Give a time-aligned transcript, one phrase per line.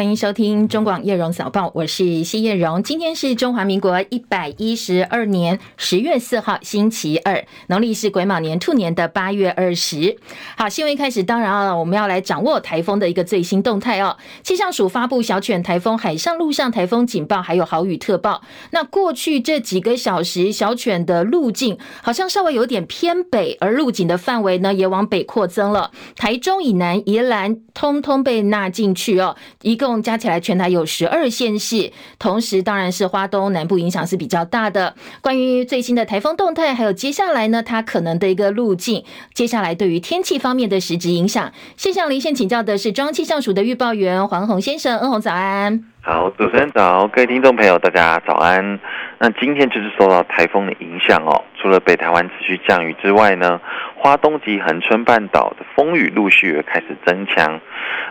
[0.00, 2.82] 欢迎收听中广叶荣早报，我是谢叶荣。
[2.82, 10.16] 今天是中华民国一百一十二年十月四号，星期二，农历是癸卯年兔年的八月二十。
[10.56, 14.16] 好，新闻开始，当然啊，我们要来掌握台风的一个最新动态哦。
[14.42, 18.40] 气象署发布小犬台风、海上、陆上台风警报，还有豪雨特报。
[18.70, 25.90] 那过去这几个小时，小犬的路径好像稍微有点偏北，而路径的范围呢也往北扩增了。
[26.16, 29.36] 台中以南、宜兰通通被纳进去哦。
[29.60, 34.94] 一共加起来，全台有十二县市，同时当然是花东南部影响是比较大的。
[35.22, 45.89] 关于最新的台风动态，还有接下来呢，它可能的一个路径，接下来对于天气方面的实质影响，线上连线请教的是中气象署的预报员黄宏先生，恩宏早安。
[46.02, 48.80] 好，主持人早，各位听众朋友，大家早安。
[49.18, 53.60] 那今天就是受到台风的影响哦，除了北台湾持续降雨之外呢，
[53.96, 57.60] 花东及恒春半岛的风雨陆续开始增强。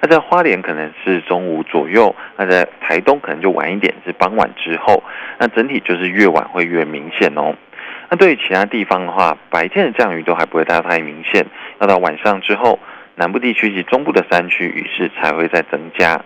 [0.03, 5.03] 那在花莲可能是中午左右，那在台东可能就晚一点，是傍晚之后。
[5.39, 7.55] 那整体就是越晚会越明显哦。
[8.11, 11.43] 那对于其他地方的话，白天的降雨都还不会太太明显，
[11.79, 12.77] 要到晚上之后，
[13.19, 16.19] 南部地区及中部的山区雨势才会再增加。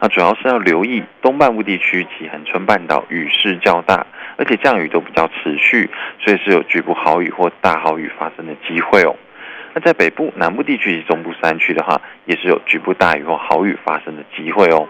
[0.00, 4.04] 那主要是要留意东半部地区及恒春半岛雨势较大。
[4.40, 9.16] 而且降雨都比较持续，所以是有局部豪雨或大豪雨发生的机会哦。
[9.74, 14.86] 那在北部、南部地区及中部山区的话，也是有局部大雨或豪雨发生的机会哦。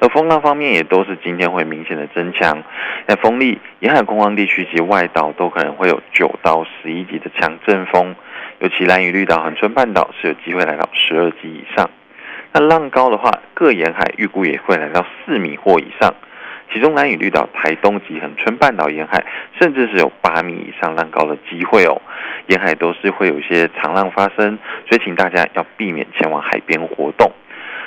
[0.00, 2.62] 而风浪方面也都是今天会明显的增强，
[3.08, 8.14] 在风力、沿海空旷地区及外岛都可能会有九到十一级的强阵风，
[8.60, 11.90] 尤其兰屿绿岛、恒春半岛是有机会来到十二级以上。
[12.52, 16.14] 那浪高的话，各沿海预估也会来到四米或以上。
[16.72, 19.24] 其中兰屿绿岛、台东及恒春半岛沿海，
[19.60, 22.00] 甚至是有八米以上浪高的机会哦。
[22.46, 27.30] 沿海都是会有一些长浪发生，所以请大家要避免前往海边活动。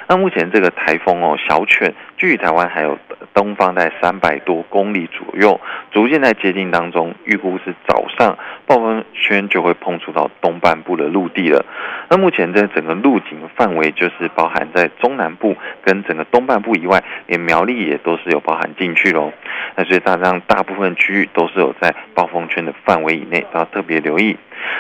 [0.08, 2.98] 那目前这个台风哦，小犬距离台湾还有
[3.34, 5.60] 东方在三百多公里左右，
[5.92, 11.66] 逐渐在接近当中，预估是早上暴风圈就会碰触到东半部的陆地了。
[12.10, 19.34] 那目前这整个路径范围就是包含在中南部跟整个东半部以外，连苗栗也都是有包含进去喽。
[19.76, 24.38] 那所以大家大部分区域都是有在暴风圈的范围以内，都要特别留意。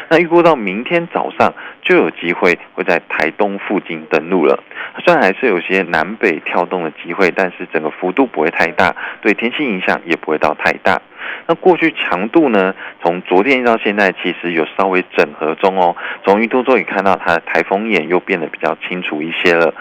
[0.10, 4.64] 那预估到明天早上就有机会会在台东附近登陆了。
[5.06, 11.02] 虽然还是有些南北跳动的机会，但是整个幅度不会太大，对天气影响也不会到太大。
[11.46, 15.96] 那过去强度呢，从昨天到现在其实有稍微整合中哦。
[16.26, 19.74] 从云图中也看到它的台风眼又变得比较清楚一些了。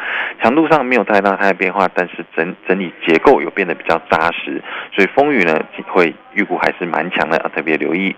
[0.43, 5.59] 强度上没有太大太大变化，但是整整体结构有变得比较扎实，所以风雨呢
[5.89, 8.15] 会预估还是蛮强的，要特别留意。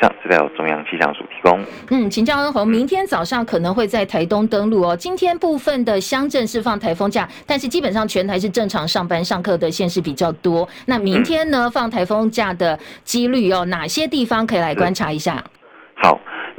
[0.00, 1.64] 上资料中央气象署提供。
[1.90, 4.96] 嗯，请教恩宏，明天早上可能会在台东登陆哦。
[4.96, 10.68] 今天部分的乡镇是放台风假，但是基本上全台是正常上班上课的县市比较多。
[10.86, 15.34] 那明天呢，放台风假的几率哦，哪些地方可以来观察一下？
[15.36, 15.44] 好，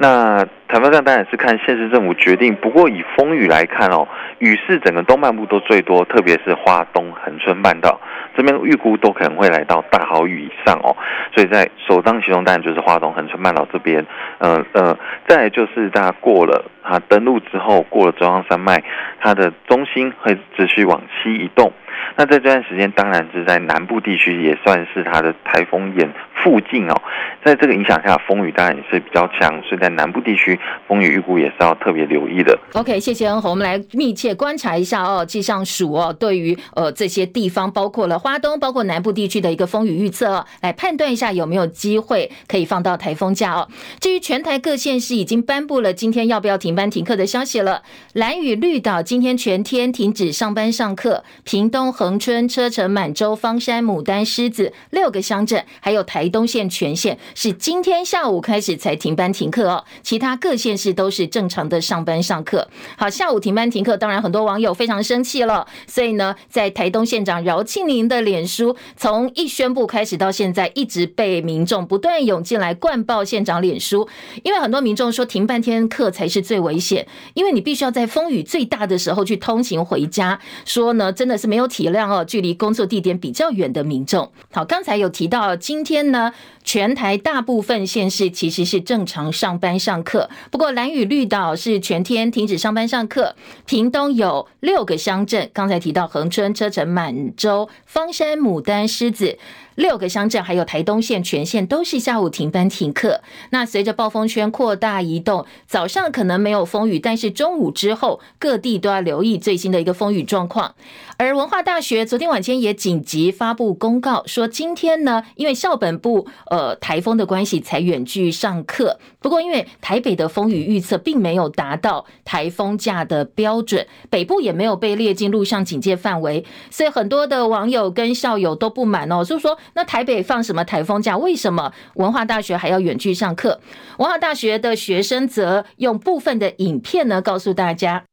[0.02, 2.56] 那台风假当然是看县市政府决定。
[2.56, 8.00] 不过以风雨来看哦，雨势整个东半部都最多，特别是花东恒春半岛。
[8.34, 10.96] 这边预估都可能会来到大豪雨以上哦，
[11.36, 14.06] 所以在首当其冲当然就是花东恒春半岛这边，
[14.38, 14.96] 嗯、嗯，
[15.28, 18.82] 再来就是大家过了啊登陆之后，过了中央山脉，
[19.20, 21.74] 它的中心会持续往西移动。
[22.16, 26.12] 那在这段时间，当然是在南部地区也算是它的台风眼
[26.44, 27.02] 附近哦。
[27.44, 32.58] 在这个影响下，风雨当然也是比较强，所以在南部地区风雨预估也是要特别留意的。
[32.74, 43.68] OK，谢谢恩鸿，我们来密切观察一下哦，气象署哦对于呃这些地方，包括了花东，包括南部地区的一个风雨预测哦，来判断一下有没有机会可以放到台风假哦。
[44.02, 47.82] 至于全台各县市已经颁布了今天要不要停班停课的消息了，
[48.14, 51.89] 蓝屿绿岛今天全天停止上班上课，屏东。
[51.92, 59.86] 恒春、车城、满州、方山、牡丹、狮子六个乡镇，还有台东县全县是今天下午开始才停班停课哦。
[60.04, 62.68] 其他各县市都是正常的上班上课。
[62.98, 65.66] 好，下午停班停课，当然很多网友非常生气了。
[65.88, 74.10] 所以呢，在台东县长饶庆铃的脸书，从一宣布开始到现在，一直被民众不断涌进来灌爆县长脸书。
[74.44, 80.40] 因为很多民众说停半天课才是最危险，因为你必须要在风雨最大的时候去通勤回家。
[80.66, 81.70] 说呢，真的是没有。
[81.80, 84.30] 体谅哦，距离工作地点比较远的民众。
[84.52, 90.30] 好，刚才有提到，今天呢，全台大部分县市其实是正常上班上课。
[90.52, 93.34] 不过蓝雨绿岛是全天停止上班上课。
[93.66, 99.40] 屏东有六个乡镇，刚才提到恒春、车城、满洲、方山、牡丹、狮子。
[99.80, 103.22] 六个乡镇还有台东县全县都是下午停班停课。
[103.52, 110.76] 那随着暴风圈扩大移动，早上可能没有风雨，但是中午之后各地都要留意最新的一个风雨状况。
[111.16, 119.00] 而文化大学昨天晚间也紧急发布公告，说今天呢，因为校本部呃台风的关系才远距上课。
[119.22, 131.18] 不过因为台北的风雨预测并没有达到台风假的标准，北部也没有被列进陆上警戒范围，所以很多的网友跟校友都不满哦，就是说那台北放什么台风假？
[131.18, 133.60] 为什么文化大学还要远距上课？
[133.98, 138.04] 文化大学的学生则用部分的影片呢告诉大家。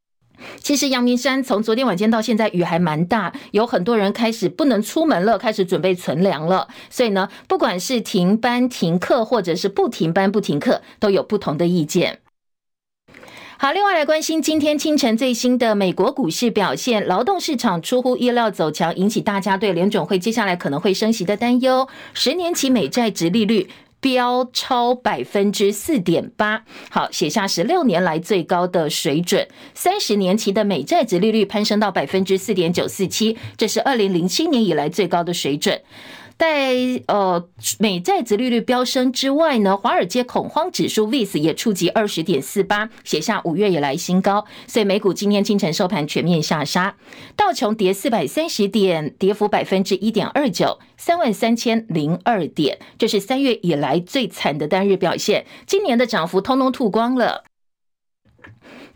[0.61, 6.69] 其实阳明山从昨天晚间到现在雨还蛮大，有很多人开始不能出门了，开始准备存粮了。
[6.91, 12.19] 所以呢，不管是停班停课，或者是不停班不停课，都有不同的意见。
[13.59, 21.89] 好，另外来关心今天清晨最新的美国股市表现，劳动市场出乎意料走强，引起大家对联准会接下来可能会升息的担忧。
[22.13, 23.69] 十年期美债殖利率。
[23.99, 29.49] 飙超百分之四点八，好，写下十六年来最高的水准。
[29.75, 35.81] 三十年期的美债殖利率攀升到百分之四点九四七，这是二零零七年以来最高的水准。
[36.39, 37.49] 在呃
[37.79, 44.45] 美债殖利率飙升之外呢，华尔街恐慌指数 VIX 也触及二十点四八，写下五月以来新高。
[44.67, 46.97] 所以美股今天清晨收盘全面下杀，
[47.35, 55.47] 道琼跌四百三十点，跌幅百分之一点二九，三万三千零二点，这是三月以来最惨的单日表现。
[55.67, 57.45] 今年的涨幅通通吐光了。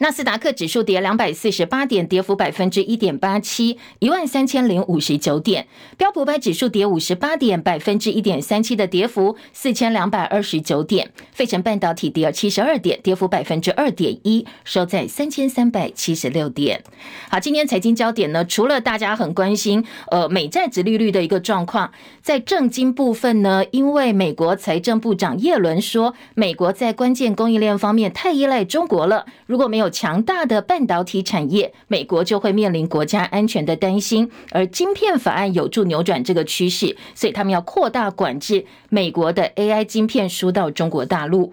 [0.02, 5.66] 纳斯达克指数跌两百四十八点，跌幅百分之一点八七，一万三千零五十九点。
[5.98, 11.12] 标普百指数跌五十八点，百分之一点三七的跌幅，四千两百二十九点。
[11.32, 16.82] 费城半导体跌七十二点，跌幅百分之二点一，收在三千三百七十六点。
[17.28, 21.92] 好，今天财经焦点呢，除了大家很关心呃美债殖利率的一个状况，
[22.22, 34.30] 在政经部分呢，因为美国财政部长耶伦说，美国在关键供应链方面太依赖中国了，如果没有强大的半导体产业，美国就会面临国家安全的担心。
[34.52, 41.52] 而晶片法案有助扭转这个趋势，所以他们要扩大管制美国的 AI 晶片输到中国大陆。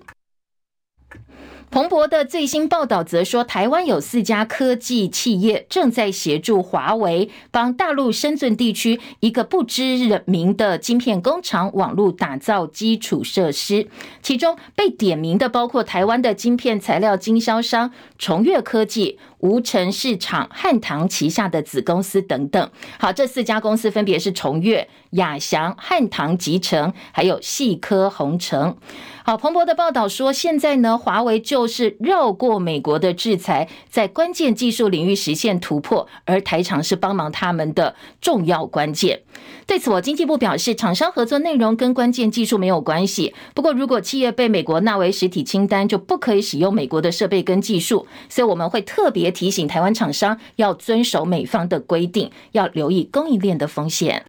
[1.70, 13.88] 彭博的最新报道则说，台湾有四家科技企业正在协助华为帮大陆深圳地区一个不知人名的晶片工厂网络打造基础设施，
[14.24, 22.70] 其中被点名的包括台湾的晶片材料经销商崇越科技、无尘市场、汉唐旗下的子公司等等。
[23.00, 28.76] 好，这四家公司分别是崇越、亚翔、汉唐集成，还有细科宏成。
[29.24, 39.22] 好，彭博的报道说，现在呢，华为就是绕过美国的制裁，在关键技术领域实现突破，而台厂是帮忙他们的重要关键。
[39.66, 43.36] 对此，我经济部表示，厂商合作内容跟关键技术没有关系。
[43.54, 48.08] 不过，如果企业被美国纳为实体清单，就不可以使用美国的设备跟技术。
[48.30, 54.26] 所以，我们会特别提醒台湾厂商要遵守美方的规定，要留意供应链的风险。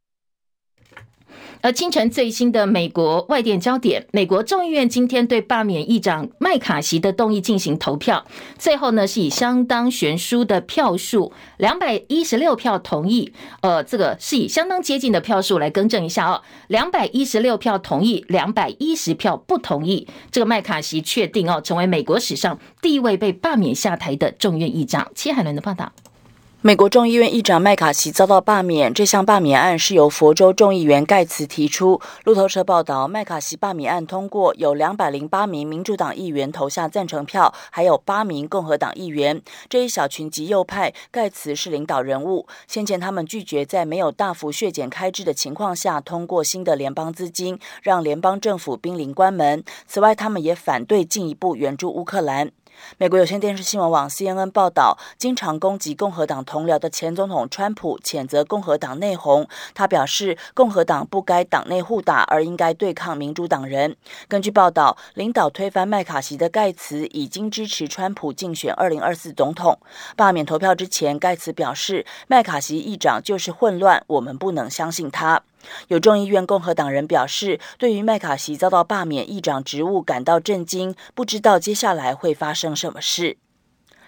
[1.68, 8.24] 而清晨最新的美国外电焦点，美国众议院今天对罢免议长麦卡锡的动议进行投票，
[8.58, 25.06] 最后呢是以相当悬殊的票数，两百一十六票同意，呃，这个是以相当接近的票数来更正一下哦，两百一十六票同意，两百一十票不同意，这个麦卡锡确定哦成为美国史上第一位被罢免下台的众议院议长。
[25.14, 25.92] 戚海伦的报道。
[26.60, 32.00] 美国众议院议长麦卡锡遭到罢免，这项罢免案是由佛州众议员盖茨提出。
[32.24, 39.40] 路透社报道，麦卡锡罢免案通过，有两百零八名民主党议员投下赞成票，还有八名共和党议员。
[39.68, 42.48] 这一小群极右派，盖茨是领导人物。
[42.66, 49.62] 先前他们拒绝在没有大幅削减开支的情况下通过新的联邦资金，让联邦政府濒临关门。
[49.86, 52.50] 此外，他们也反对进一步援助乌克兰。
[52.96, 59.46] 美国有线电视新闻网 CNN 报道，经常攻击共和党同僚的前总统川普谴责共和党内讧。
[59.74, 63.96] 他表示，共和党不该党内互打，而应该对抗民主党人。
[64.28, 69.78] 根据报道，领导推翻麦卡锡的盖茨已经支持川普竞选2024总统。
[70.16, 75.42] 罢免投票之前，盖茨表示，麦卡锡议长就是混乱，我们不能相信他。
[75.88, 83.36] 有众议院共和党人表示，对于麦卡锡遭到罢免议长职务感到震惊，不知道接下来会发生什么事。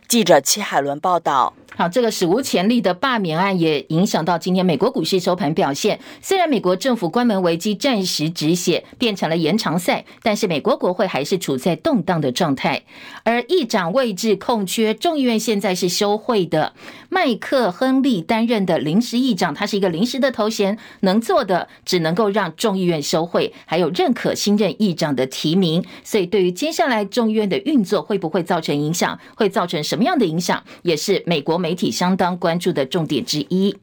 [0.08, 1.54] 记者戚海伦报道。
[1.76, 5.98] 好，这个史无前例的罢免案也影响到今天美国股市收盘表现。
[6.20, 12.82] 虽然美国政府关门危机暂时止血，变成了延长赛，但是美国国会还是处在动荡的状态。
[13.22, 16.74] 而议长位置空缺，众议院现在是休会的，
[17.08, 25.82] 麦克亨利担任的临时议长，他是一个临时的头衔，能做的只能够让众议院休会，还有认可新任议长的提名。
[26.04, 29.18] 所以，对于接下来众议院的运作，会不会造成影响？
[29.36, 30.62] 会造成什么样的影响？
[30.82, 31.59] 也是美国。
[31.60, 33.76] 媒体相当关注的重点之一。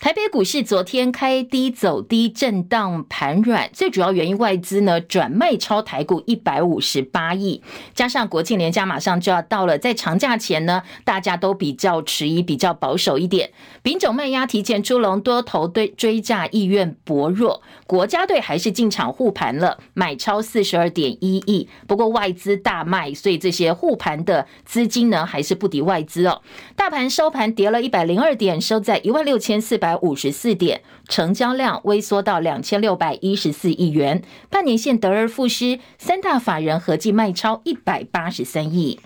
[0.00, 7.60] 台北股市昨天开低走低，震荡盘软，最主要原因外资呢转卖超台股一百五十八亿，
[7.94, 13.50] 加上国庆连假马上就要到了，在长假前呢，大家都比较迟疑，比较保守一点，
[13.82, 26.40] 丙种卖压提前出笼，多头对追价意愿薄弱，国家队还是进场护盘了，买超四十二点一亿，不过外资大卖，所以这些护盘的资金呢还是不敌外资哦，
[26.76, 29.87] 大盘收盘跌了一百零二点，收在一万六千四百。
[29.88, 39.00] 百五十四点，成交量微缩到两千六百一十四亿元，半年线得而复失，三大法人合计卖超一百八十三亿。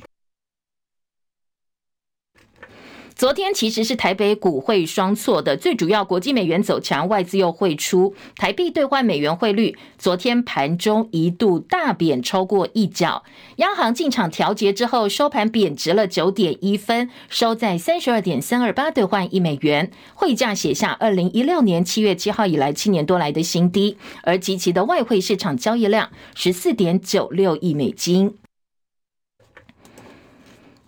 [3.22, 13.22] 昨天其实是台北股汇双错的，最主要国际美元走强，外资又汇出，台币兑换美元汇率昨天盘中一度大贬超过一角，
[13.58, 28.34] 央行进场调节之后，收盘贬值了九点一分，收在三十二点三二八兑换一美元，汇价写下二零一六年七月七号以来七年多来的新低，而及其的外汇市场交易量十四点九六亿美金。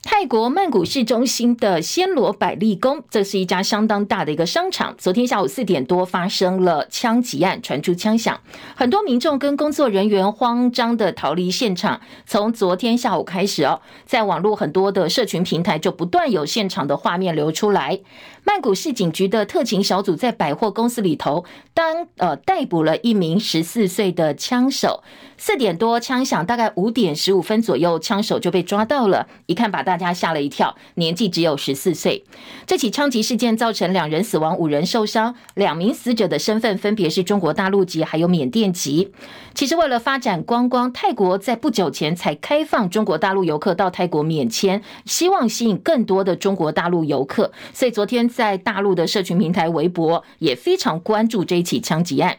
[0.05, 4.95] 泰国曼谷市中心的暹罗百丽宫，这是一家相当大的一个商场。
[4.99, 8.39] 昨天下午四点多发生了枪击案，传出枪响，
[8.77, 12.03] 很多民众跟工作人员慌张的逃离现场。
[12.27, 18.01] 从昨天下午开始哦，在网络很多的社群平台就不断有现场的画面流出来。
[18.45, 25.03] 曼谷市警局的特勤小组在百货公司里头当呃逮捕了一名十四岁的枪手。
[25.37, 29.27] 四点多枪响，大概五点十五分左右，枪手就被抓到了。
[29.47, 32.25] 一看把大家吓了一跳，年纪只有十四岁。
[32.67, 35.35] 这起枪击事件造成两人死亡，五人受伤。
[35.55, 39.13] 两名死者的身份分别是中国大陆籍，还有缅甸籍。
[39.55, 47.53] 其实为了发展观光，泰国在不久前才开放中国大陆游客到泰国免签，希望吸引更多的中国大陆游客。
[47.73, 52.39] 所以昨天在大陆的社群平台微博也非常关注这一起枪击案。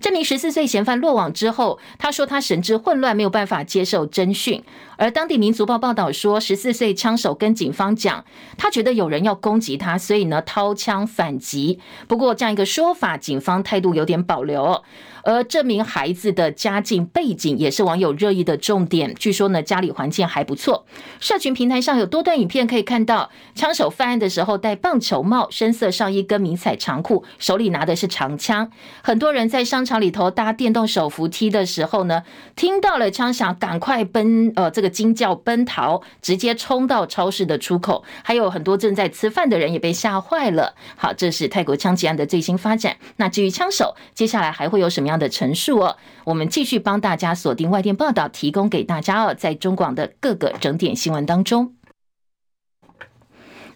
[0.00, 4.62] 这名十四岁嫌犯落网之后，他说他神志混乱，没有办法接受侦讯。
[4.96, 8.24] 而当地民族报报道说，十四岁枪手跟警方讲，
[8.56, 11.78] 他觉得有人要攻击他，所以呢掏枪反击。
[12.08, 14.82] 不过这样一个说法，警方态度有点保留。
[15.22, 19.12] 而这名孩子的家境背景也是网友热议的重点。
[19.16, 20.86] 据说呢，家里环境还不错。
[21.18, 28.70] 社群平台上有多段影片可以看到，枪手犯案的时候戴棒球帽、深色上衣跟迷彩长裤，手里拿的是长枪。
[29.02, 32.22] 很多人在商场里头搭电动手扶梯的时候呢，
[32.54, 38.04] 听到了枪响，赶快奔呃这个惊叫奔逃，直接冲到超市的出口。
[38.22, 40.74] 还有很多正在吃饭的人也被吓坏了。
[40.96, 42.96] 好，这是泰国枪击案的最新发展。
[43.16, 51.72] 那至于枪手，接下来还会有什么样的陈述哦，我们继续帮大家锁定外电报道，提供给大家哦，在中广的各个整点新闻当中。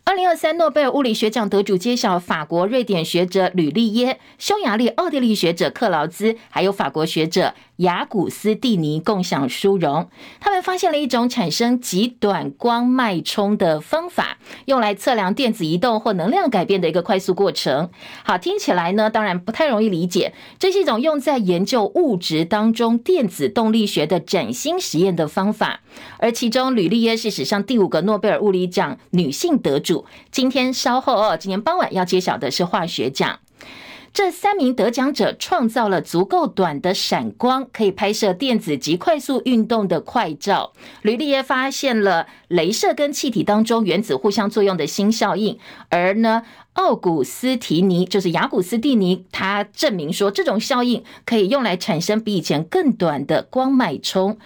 [0.03, 10.09] 二零二三诺贝尔物理学奖得主揭晓，法国、瑞典学者吕利耶、匈牙利、奥地利学者克劳兹，还有法国学者雅古斯蒂尼共享殊荣。
[10.39, 17.91] 他们发现了一种产生极短光脉冲的方法，用来测量电子移动或能量改变的一个快速过程。
[18.23, 20.35] 好，听起来呢，当然不太容易理解。
[20.59, 25.81] 这是一种用在研究物质当中电子动力学的崭新实验的方法。
[26.19, 30.05] 而其中，吕立耶是史上第五个诺贝尔物理奖女性得主。
[30.31, 33.41] 今天稍后哦，今天傍晚要揭晓的是化学奖。
[34.13, 40.73] 这三名得奖者创造了足够短的闪光，可以拍摄电子及快速运动的快照。
[41.03, 54.39] 吕立耶发现了镭射跟气体当中原子互相作用的新效应，而呢，奥古斯提尼就是雅古斯蒂尼，他证明说这种效应可以用来产生比以前更短的光脉冲。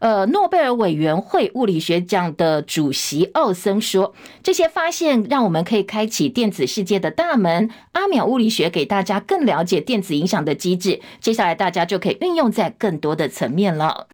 [0.00, 7.70] 呃，诺贝尔委员会物理学奖的主席奥森说：“这些发现让我们可以开启电子世界的大门。
[7.92, 14.08] 阿秒物理学给大家更了解电子影响的机制，接下来大家就可以运用在更多的层面了。”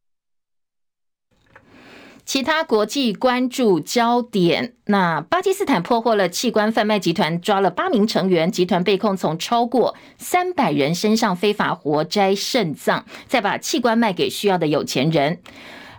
[2.26, 15.38] 其他国际关注焦点，那巴基斯坦破获了器官贩卖集团，抓了八名成员，集团被控从超过三百人身上非法活摘肾脏，再把器官卖给需要的有钱人。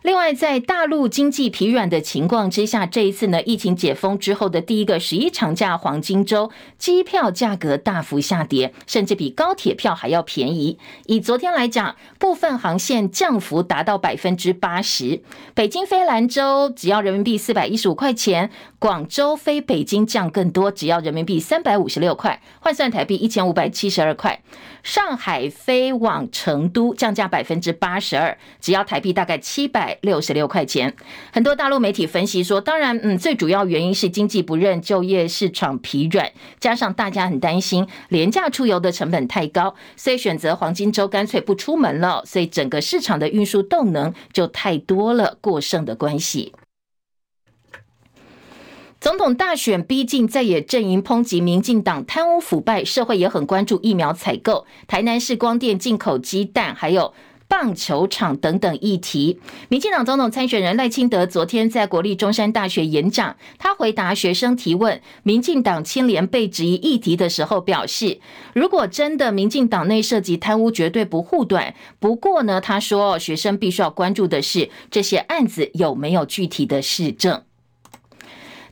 [0.04, 10.78] 另外，在大陆经济疲软的情况之下，这一次呢，疫情解封之后的第一个十一长假黄金周，机票价格大幅下跌，甚至比高铁票还要便宜。
[11.08, 15.22] 以昨天来讲，部分航线降幅达到百分之八十。
[15.54, 24.42] 北京飞兰州只要人民币四百一十五块钱，广州飞北京降更多，只要人民币三百五十六块，换算台币一千五百七十二块。
[24.84, 30.94] 上海飞往成都降价百分之八十二，只要台币大概七百六十六块钱。
[31.32, 42.24] 很多大陆媒体分析说，当然，嗯，最主要原因是经济不振、就业市场疲软，加上大家很担心廉价出游的成本太高，所以选择黄金周干脆不出门了。
[42.26, 46.54] 所以整个市场的运输动能就太多了，过剩的关系。
[49.00, 57.14] 总统大选逼近，在野阵营抨击民进党贪污腐败，社会也很关注疫苗采购、台南市光电进口鸡蛋，还有
[57.48, 59.40] 棒球场等等议题。
[59.70, 68.20] 民进党总统参选人赖清德昨天在国立中山大学演讲，他回答学生提问，民进党清廉被质疑议题的时候表示，
[68.56, 71.76] 如果真的民进党内涉及贪污，绝对不护短。
[72.00, 77.44] 不过呢，他说学生必须要关注的是这些案子有没有具体的事证。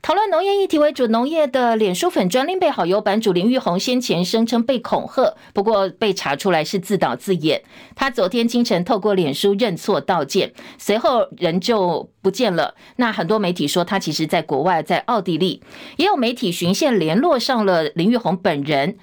[0.06, 7.64] 讨论农业议题为主，农业的脸书粉专另被好友版主林玉红先前声称被恐吓，不过被查出来是自导自演。
[7.96, 12.76] 他昨天清晨透过脸书认错道歉，随后人就不见了。
[12.98, 15.64] 那很多媒体说他其实在国外，在奥地利，
[15.98, 19.00] 也有媒体循线联络上了林玉红本人。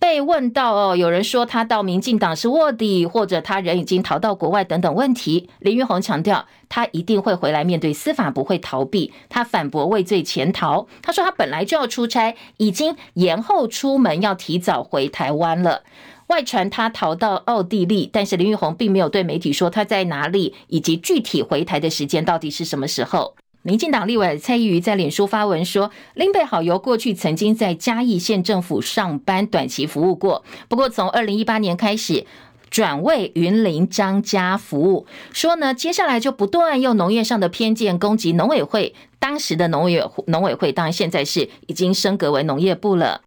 [0.00, 9.12] 被问到哦，有人说他到民进党是卧底，或者他人已经逃到国外等等问题，林玉红强调他一定会回来面对司法，不会逃避。
[9.28, 15.82] 他反驳畏罪潜逃，他说他本来就要出差，已经延后出门，要提早回台湾了。
[16.28, 23.34] 外传他逃到奥地利，但是林玉红并没有对媒体说他在哪里，以及具体回台的时间到底是什么时候。
[23.68, 32.24] 民进党立委蔡易余在脸书发文说，林北好由过去曾经在嘉义县政府上班短期服务过，不过从二零一八年开始
[32.70, 43.20] 转为云林张家服务，说呢，接下来就不断用农业上的偏见攻击农委会，当时的农委农委会当然现在是已经升格为农业部了。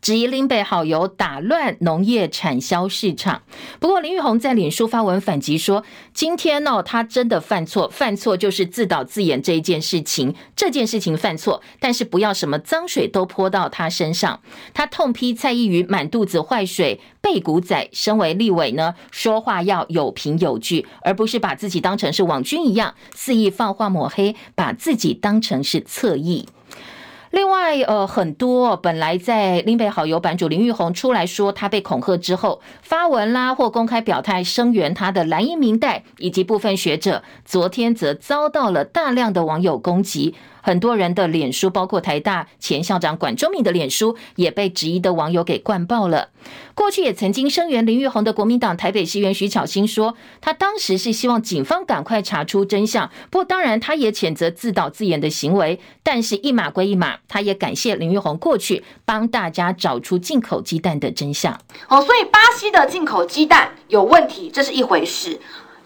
[0.00, 3.42] 质疑林北好友打乱农业产销市场。
[3.78, 10.34] 不过林玉红在脸书发文反击说：“今天呢，他真的犯错，犯错就是自导自演这一件事情。
[10.56, 14.40] 这件事情犯错，但是不要什么脏水都泼到他身上。”
[14.72, 17.88] 他痛批蔡依瑜满肚子坏水、背骨仔。
[17.92, 26.48] 身为立委呢，说话要有凭有据，而不是把自己当成是网军一样肆意放话抹黑，把自己当成是侧翼。
[27.30, 40.34] 另外，呃，很多本来在林北好友版主林玉红出来说他被恐吓之后，发文啦或公开表态声援他的蓝衣明代以及部分学者，昨天则遭到了大量的网友攻击。
[40.62, 46.30] 很多人的脸书，包括台大前校长管中闵的脸书，也被质疑的网友给灌爆了。
[46.74, 53.10] 过去也曾经声援林玉红的国民党台北市议员徐巧芯说，他当时是希望警方赶快查出真相。
[53.30, 55.80] 不过，当然他也谴责自导自演的行为。
[56.02, 61.58] 但是，一码归一码，他也感谢林玉红过去帮大家找出进口鸡蛋的真相。
[61.88, 65.38] 哦，所以巴西的进口鸡蛋有问题，这是一回事。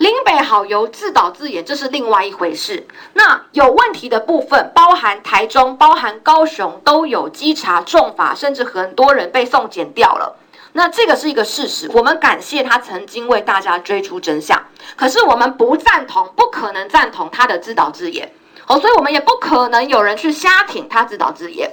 [0.04, 2.86] 林北好游自导自演，这是另外一回事。
[3.14, 10.36] 那有问题的部分，包含台中、包含高雄，都有稽查重罚，甚至很多人被送检掉了。
[10.74, 14.62] 那这个是一个事实，我们感谢他曾经为大家追出真相。
[14.94, 18.30] 可是我们不赞同，不可能赞同他的自导自演。
[18.66, 21.72] 哦，所以我们也不可能有人去瞎挺他自导自演。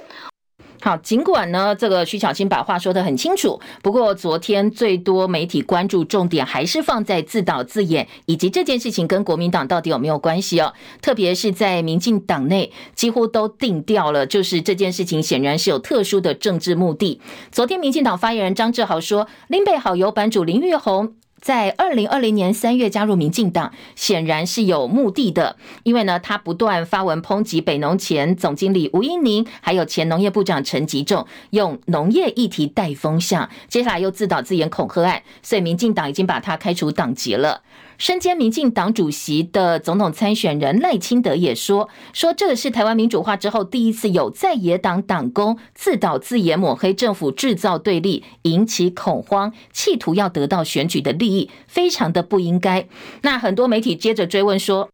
[0.84, 10.74] 好，尽管呢，这个徐巧芯把话说得很清楚，不过昨天最多媒体关注重点还是放在自导自演，以及这件事情跟国民党到底有没有关系哦。
[11.00, 17.20] 特别是在民进党内，几乎都定调了，就是这件事情显然是有特殊的政治目的。
[17.52, 21.14] 昨天，民进党发言人张志豪说，林北好油版主林玉红。
[21.42, 37.62] 在二零二零年三月加入民进党，显然是有目的的，因为呢，他不断发文抨击北农前总经理吴英宁，还有前农业部长陈吉仲，用农业议题带风向，接下来又自导自演恐吓案，所以民进党已经把他开除党籍了。
[38.02, 52.88] 身兼民进党主席的总统参选人赖清德也说：“说这是台湾民主化之后第一次有在野党党工自导自演抹黑政府，制造对立，引起恐慌，企图要得到选举的利益，非常的不应该。”
[53.22, 54.88] 那很多媒体接着追问说。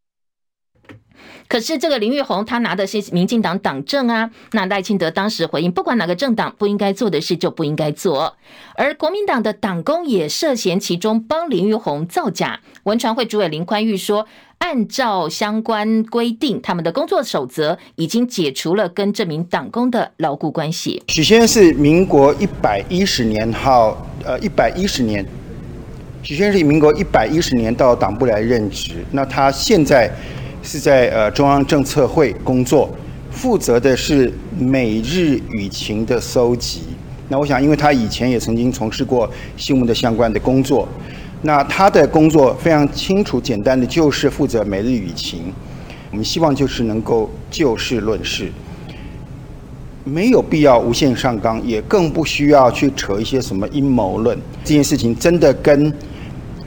[1.49, 8.37] 可是这个林玉红他拿的是民进党党证啊，那赖清德当时回应，不管哪个政党不应该做的事就不应该做，
[8.75, 12.61] 而国民党的党工也涉嫌其中帮林玉红造假。
[12.83, 14.25] 文传会主委林宽裕说。
[14.59, 21.01] 按照相关规定，他们的工作守则已经解除了跟这名党工的牢固关系。
[21.07, 25.25] 许先生是民国一百一十年号，呃，一百一十年。
[26.23, 30.11] 许先生是民国一百一十年到党部来任职，那他现在
[30.61, 32.89] 是在呃中央政策会工作，
[33.31, 36.81] 负责的是每日舆情的搜集。
[37.27, 40.87] 那我想，因为他以前也曾经从事过新闻的相关的工作，
[41.43, 45.53] 那他的工作非常清楚简单的，就是负责每日舆情。
[46.11, 48.51] 我们希望就是能够就事论事，
[50.03, 54.35] 没有必要无限上纲，也更不需要去扯一些什么阴谋论。
[54.63, 55.93] 这件事情真的跟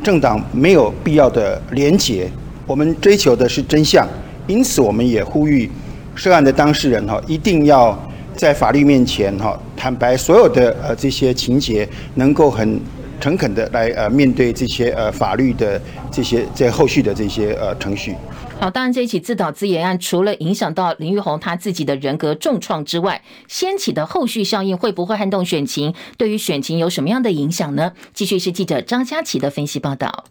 [0.03, 2.31] 政党没有必要的连结。
[2.73, 4.09] 我们追求的是真相，
[4.47, 5.71] 因此我们也呼吁
[6.15, 7.95] 涉案的当事人哈，一定要。
[8.35, 12.81] 在法律面前，哈，坦白所有的呃这些情节，能够很
[13.21, 15.79] 诚恳的来呃面对这些呃法律的
[16.11, 18.17] 这些在后续的这些呃程序。
[18.59, 25.93] 好，当然这一起自导自演案，除了影响到林玉红他自己的人格重创之外，掀起的后续效应会不会撼动选情？
[26.17, 27.93] 对于选情有什么样的影响呢？
[28.15, 30.25] 继续是记者张佳琪的分析报道。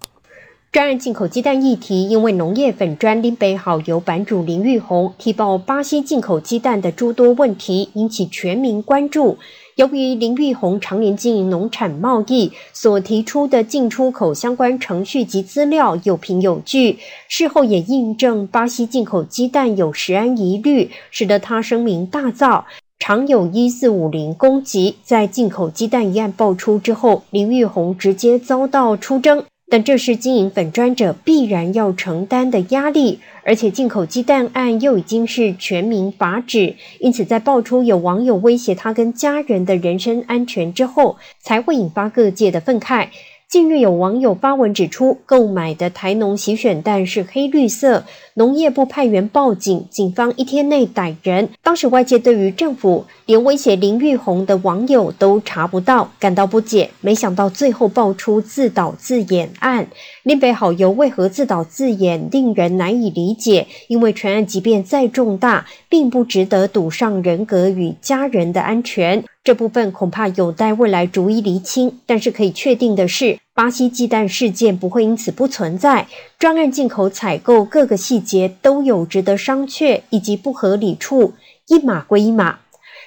[0.72, 9.38] 专案进口鸡蛋议题，因为农业粉专林北好油版主林玉红提报巴西进口鸡蛋的诸多问题，引起全民关注。
[9.76, 22.64] 由于林玉红常年经营农产贸易，所提出的进出口相关程序及资料有凭有据，事后也印证巴西进口鸡蛋有食安疑虑，使得他声名大噪，
[22.98, 24.96] 常有一四五零攻击。
[25.04, 29.44] 在进口鸡蛋一案爆出之后，林玉红直接遭到出征。
[29.72, 43.08] 但这是经营粉砖者必然要承担的压力，而且进口鸡蛋案又已经是全民法旨，因此在爆出有网友威胁他跟家人的人身安全之后，才会引发各界的愤慨。
[43.48, 48.04] 近日有网友发文指出，购买的台农洗选蛋是黑绿色，
[48.42, 51.48] 农业部派员报警，警方一天内逮人。
[51.62, 59.86] 当时外界对于政府连威胁林玉红的网友都查不到感到不解，没想到最后爆出自导自演案。
[60.24, 63.68] 林北好油为何自导自演，令人难以理解。
[63.88, 69.24] 因为全案即便再重大，并不值得赌上人格与家人的安全。
[69.44, 76.08] 这部分恐怕有待未来逐一厘清，但是可以确定的是，巴西鸡蛋事件不会因此不存在。
[76.40, 81.34] 专案进口采购各个细节都有值得商榷以及不合理处，
[81.68, 82.60] 一码归一码。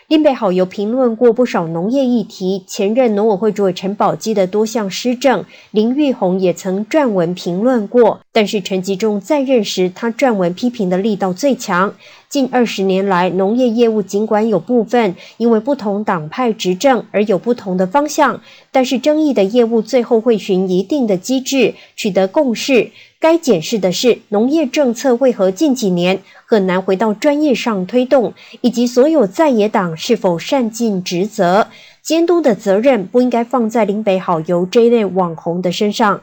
[0.08, 8.20] 林北好有评论过不少农业议题，前任农委会主委陈宝基的多项施政，林玉红也曾撰文评论过。
[8.30, 11.94] 但是陈吉仲在任时，他撰文批评的力道最强。
[12.28, 22.90] 近二十年来，农业业务尽管有部分因为不同党派执政而有不同的方向，但是争议的业务最后会循一定的机制取得共识。
[23.24, 31.68] 该检视的是农业政策为何近几年很难回到专业上推动，以及所有在野党是否善尽职责，
[32.02, 36.20] 监督的责任不应该放在林北好油这一类网红的身上。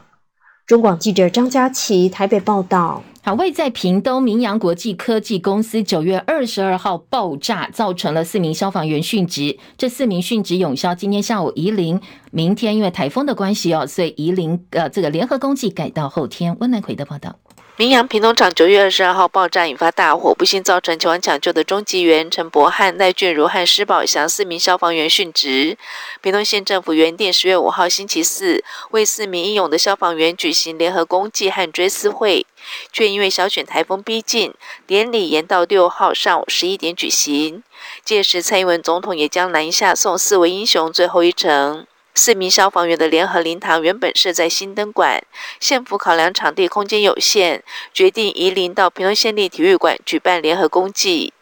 [0.64, 3.02] 中广记者张佳琪台北报道。
[3.24, 9.56] 好，位在屏东明扬国际科技公司九月二十二号爆炸，造成了四名消防员殉职。
[9.78, 12.00] 这四名殉职永消，今天下午移灵，
[12.32, 16.56] 明天因为台风的关系哦，所以移灵呃这个联合公祭改到后天。
[16.58, 17.36] 温南奎的报道。
[17.82, 25.76] 明扬屏东厂九月二十二号爆炸引发大火，不幸造成前往抢救的中级员陈柏汉、赖俊如和施宝祥四名消防员殉职。
[26.20, 32.46] 屏东县政府原定十月五号星期四为四名英勇的消防员举行联合公祭和追思会，
[32.92, 34.54] 却因为小犬台风逼近，
[34.86, 37.64] 典礼延到六号上午十一点举行。
[38.04, 41.84] 届时，蔡英文总统也将南下送四位英雄最后一程。
[42.14, 45.22] 四名消防员的联合灵堂原本设在新灯馆，
[45.58, 47.62] 县府考量场地空间有限，
[47.94, 51.32] 决定移灵到屏东县立体育馆举办联合公祭。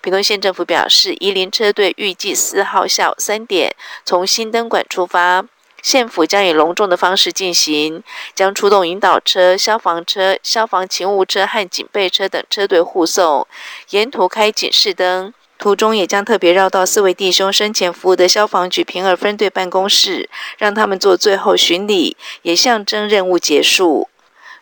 [0.00, 5.44] 屏东县政府表示，移灵车队预计四号下午三点从新灯馆出发，
[5.82, 13.44] 县府将以隆重的方式进行，将出动引导车、消防车、消防勤务车和警备车等车队护送，
[13.90, 15.34] 沿途开警示灯。
[15.62, 24.08] 途中也将特别绕到四位弟兄生前服务的消防局平二分队办公室，让他们做最后巡礼，也象征任务结束。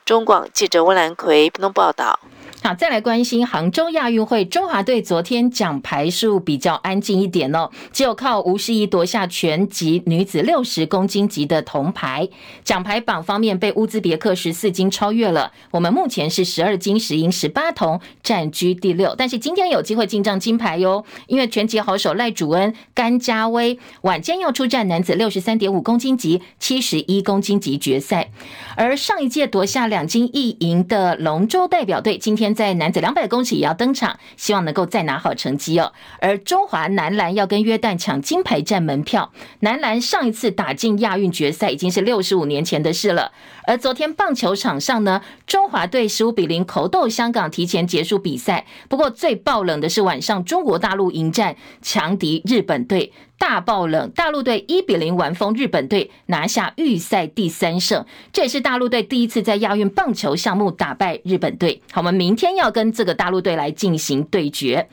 [0.04, 2.20] 中广记者温兰奎报道。
[2.62, 12.28] 好，再来关心杭州亚运会，中华队昨天奖牌数比较安静一点哦，只有靠吴诗仪夺下拳击女子六十公斤级的铜牌。
[12.62, 19.14] 奖牌榜方面被乌兹别克十四金超越了，我们目前是十二金十银十八铜，占据第六。
[19.16, 28.30] 但是今天有机会进账金牌哟，因为拳击好手赖主恩、甘家威晚间要出战男子六十三点五公斤级、七十一公斤级决赛。
[28.76, 35.92] 而上一届夺下两金一银的龙舟代表队，今天在男子两百公尺也要登场，希望能够再拿好成绩哦。
[36.20, 43.32] 而中华男篮要跟约旦抢金牌战门票，男篮上一次打进亚运决赛已经是六十五年前的事了。
[43.70, 48.66] 而昨天棒球场上呢，中华队十五比零口斗香港，提前结束比赛。
[48.88, 53.12] 不过最爆冷的是晚上中国大陆迎战强敌日本队。
[53.38, 58.04] 大爆冷，大陆队一比零完封日本队，拿下预赛第三胜。
[58.32, 61.80] 这也是大陆队第一次在亚运棒球项目打败日本队。
[61.92, 64.88] 好，我们明天要跟这个大陆队来进行对决。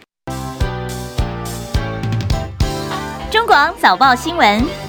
[3.31, 4.86] 中广早报新闻。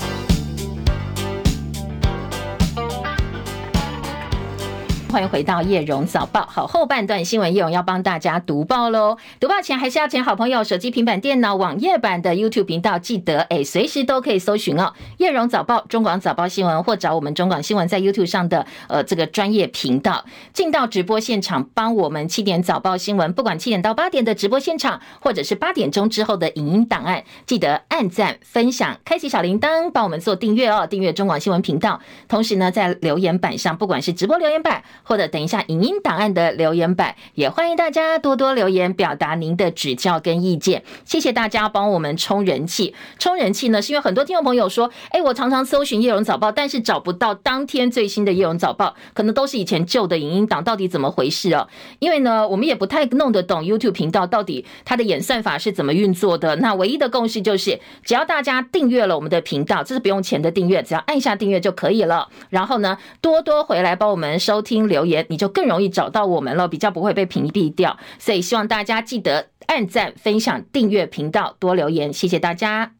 [5.10, 6.46] 欢迎回到叶荣早报。
[6.46, 9.16] 好，后半段新闻叶荣要帮大家读报喽。
[9.40, 14.92] 读报前还是要请好朋友手机、平板电脑、网页版的 YouTube 频道，记得哎，随时都可以搜寻哦。
[15.16, 30.86] 叶荣早报、中广早报新闻，或找我们中广新闻在 YouTube 上的呃这个专业频道，进到直播现场，帮我们七点早报新闻，不管七点到八点的直播现场，或者是八点钟之后的影音档案，记得按赞、分享、开启小铃铛，帮我们做订阅哦。
[30.86, 34.84] 订阅中广新闻频道，同时呢，在留言板上，不管是直播留言板。
[35.08, 40.82] 或者等一下，影音档案的留言板也欢迎大家多多留言，表达您的指教跟意见。
[41.06, 51.66] 谢谢大家帮我们冲人气，冲人气呢，是因为很多听众朋友说，哎，我常常搜寻叶荣早报，但是找不到当天最新的叶荣早报，可能都是以前旧的影音档，到底怎么回事啊？
[52.00, 56.56] 因为呢，我们也不太弄得懂 YouTube 频道到底它的演算法是怎么运作的。
[56.56, 62.28] 那唯一的共识就是，只要大家订阅了我们的频道，这是不用钱的订阅，只要按下订阅就可以了。
[62.50, 67.96] 然后呢，多多回来帮我们收听留留言，你就更容易找到我们了，比较不会被屏蔽掉。
[68.18, 72.97] 所以希望大家记得按赞、分享、订阅频道，多留言，谢谢大家。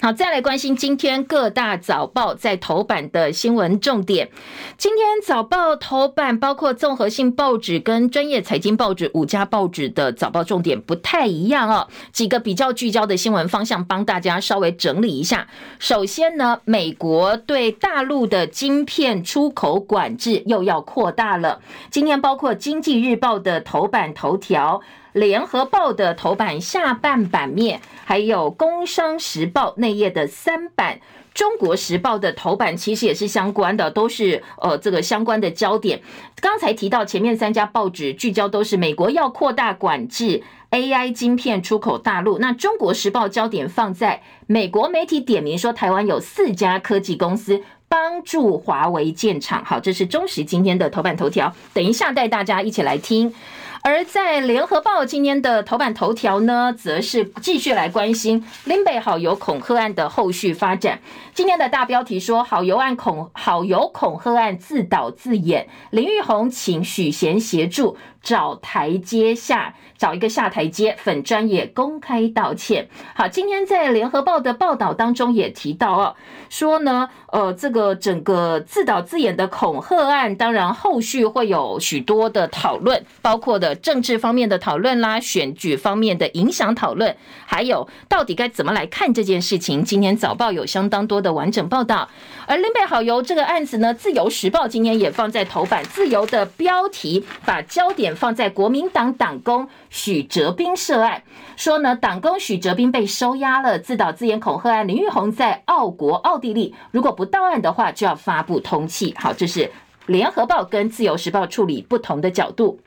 [0.00, 4.30] 好，再来关心今天各大早报在头版的新闻重点。
[4.76, 15.48] 今天早报头版包括综合性报纸跟专业财经报纸五家报纸的早报重点不太一样哦，几个比较聚焦的新闻方向帮大家稍微整理一下。
[15.78, 21.60] 首先呢，美国对大陆的晶片出口管制又要扩大了。
[21.90, 24.80] 今天包括经济日报的头版头条。
[25.12, 31.00] 联合报的头版下半版面，还有工商时报内页的三版，
[31.34, 36.00] 中国时报的头版其实也是相关的，都是呃这个相关的焦点。
[36.40, 49.64] 刚才提到前面三家报纸聚焦都是美国要扩大管制 AI 晶片出口大陆，那中国时报焦点放在美国媒体点名说台湾有四家科技公司帮助华为建厂。
[49.64, 53.34] 好，这是中时今天的头版头条，等一下带大家一起来听。
[53.82, 61.00] 而在联合报今天的头版头条呢，则是继续来关心林北好友恐吓案的后续发展。
[61.32, 67.96] 今天的大标题说，好友案恐好友恐吓案自导自演，林玉红请许贤协助。
[68.22, 72.88] 找台阶下，找一个下台阶，粉专也公开道歉。
[73.14, 76.16] 好，今天在联合报的报道当中也提到哦，
[76.50, 89.84] 说呢，呃，这个整个自导自演的恐吓案，当然后续会有许多的讨论，包括的政治方面的讨论啦，选举方面的影响讨论，还有到底该怎么来看这件事情。
[89.84, 92.08] 今天早报有相当多的完整报道。
[92.46, 101.22] 而林北好友这个案子呢，自由时报今天也放在头版，自由的标题把焦点放在国民党党工许哲斌涉案，
[101.56, 109.14] 说呢，党工许哲斌被收押了，自导自演恐吓案，林玉红在澳国奥地利，如果不到案的话，就要发布通缉。
[109.18, 109.70] 好，这是
[110.06, 112.80] 联合报跟自由时报处理不同的角度。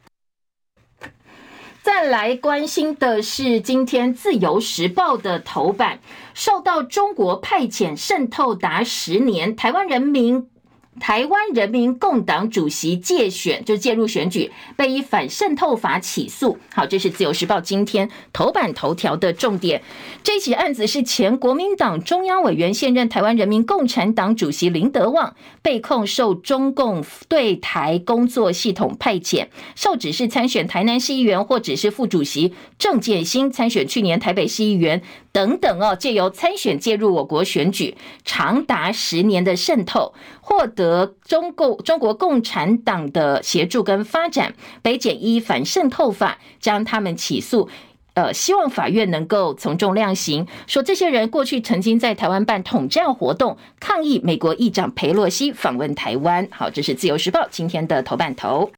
[1.81, 5.99] 再来关心的是今天自由时报的头版，
[6.35, 10.50] 受到中国派遣渗透达十年，台湾人民。
[10.99, 16.57] 台湾人民共党主席介选就介入选举，被以反渗透法起诉。
[16.73, 19.81] 好，这是自由时报今天头版头条的重点。
[20.21, 35.01] 这起案子是前国民党中央委员、现任台湾人民共产党主席林德旺被控受中共对台工作系统派遣，受指示参选台南市议员或者是副主席郑建新参选去年台北市议员
[35.31, 41.15] 等等哦，借由参选介入我国选举，长达十年的渗透获得。
[41.23, 47.69] 中共中国共产党的协助跟发展，北检依反渗透法将他们起诉。
[48.13, 56.45] 呃，希望法院能够从重量刑，说这些人过去曾经在台湾办统战活动，抗议美国议长裴洛西访问台湾。
[56.51, 58.69] 好，这是自由时报今天的头版头。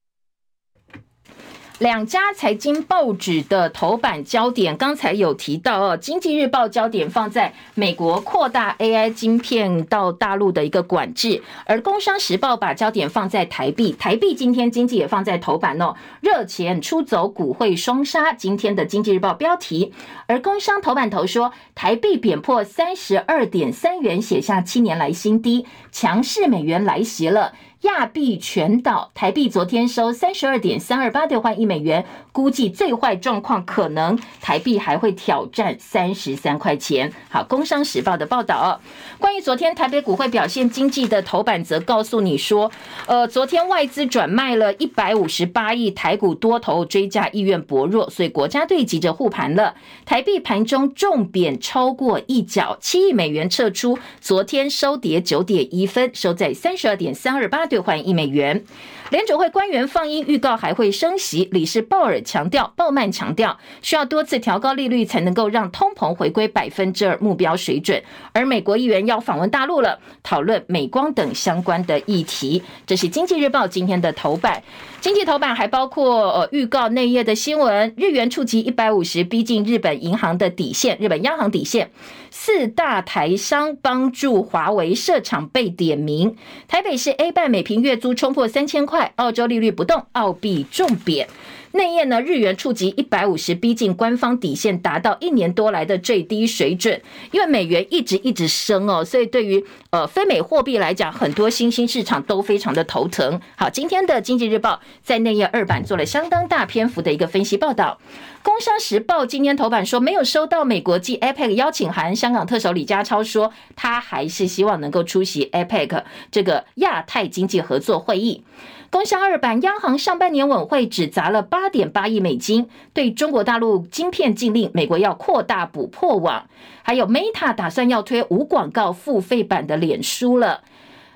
[1.84, 18.32] 两家财经报纸的头版焦点，刚才有提到哦，《经济日报》焦点放在美国扩大 AI 晶片到大陆的一个管制，而《工商时报》把焦点放在台币，台币今天经济也放在头版哦，热钱出走，股汇双杀。
[18.32, 19.92] 今天的《经济日报》标题，
[20.28, 27.52] 而工商头版头说，台币贬破三十二点三元，写下七年来新低，强势美元来袭了。
[27.84, 37.12] 亚币全倒，台币昨天收三十二点三二八兑换一美元，估计最坏状况可能台币还会挑战三十三块钱。
[37.30, 38.80] 好，《工商时报》的报道，
[39.20, 42.72] 关于昨天台北股会表现经济的头版则告诉你说，
[43.06, 49.76] 呃，昨天外资转卖了一百五十八亿，台股多头追价意愿薄弱，所以国家队急着护盘了。
[50.06, 57.68] 台币盘中重贬超过一角，七亿美元撤出，昨天收跌九点一分，收在三十二点三二八。
[57.74, 58.64] 兑换一美元，
[59.10, 68.04] 联准会官员放鹰预告还会升息，理事鲍尔强调，鲍曼强调需要多次调高利率才能够让通膨回归百分之二目标水准。
[68.32, 72.62] 而美国议员要访问大陆了，讨论美光等相关的议题。
[72.86, 74.62] 这是经济日报今天的头版，
[75.02, 81.90] 经济头版还包括呃预告内页的新闻，日元触及一百五十，逼近日本银行的底线，日本央行底线。
[82.36, 86.36] 四大台商帮助华为设厂被点名，
[86.68, 91.28] 台北市 A 半美平月租冲破三千块，澳洲利率不动，澳币重贬。
[91.74, 97.02] 内页呢，日元触及一百五十，逼近官方底线，达到一年多来的最低水准。
[97.32, 103.42] 因为美元一直一直升哦，所以对于呃非美货币来讲，很多新兴市场都非常的头疼。
[103.56, 108.00] 好，今天的经济日报在内页二版做了相当大篇幅的一个分析报道。
[108.44, 118.44] 工商时报今天头版说，没有收到美国暨 APEC 邀请函，香港特首李家超说，他还是希望能够出席 APEC 这个亚太经济合作会议。
[118.94, 126.48] 工商二版，央行上半年稳会只砸了八点八亿美金，对中国大陆晶片禁令，美国要扩大补破网，
[126.84, 130.62] 还有 Meta 打算要推无广告付费版的脸书了。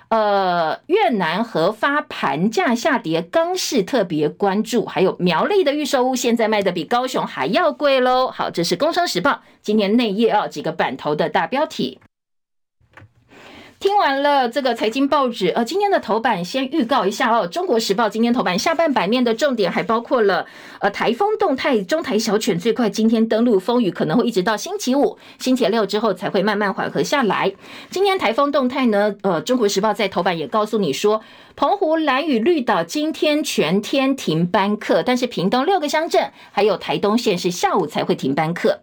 [0.09, 8.31] 呃，越南核发盘价下跌，钢市特别关注，还有苗栗的预售屋现在卖的比高雄还要贵喽。
[8.31, 11.99] 好，这是工商时报今年内页啊几个版头的大标题。
[13.79, 17.45] 听完了这个财经报纸，呃，今天的头版先预告一下哦。
[17.45, 20.47] 中国时报今天头版下半版面的重点还包括了，
[20.79, 27.53] 呃，台风动态，中台小犬最快今天登陆，风雨可能会一直到星期五、星期六之后才会慢慢缓和下来。
[27.91, 31.21] 今天台风动态呢，呃，中国时报在头版也告诉你说，
[31.55, 38.79] 澎湖、兰屿、绿岛今天全天停班课，但是屏东六个乡镇还有台东县是下午才会停班课。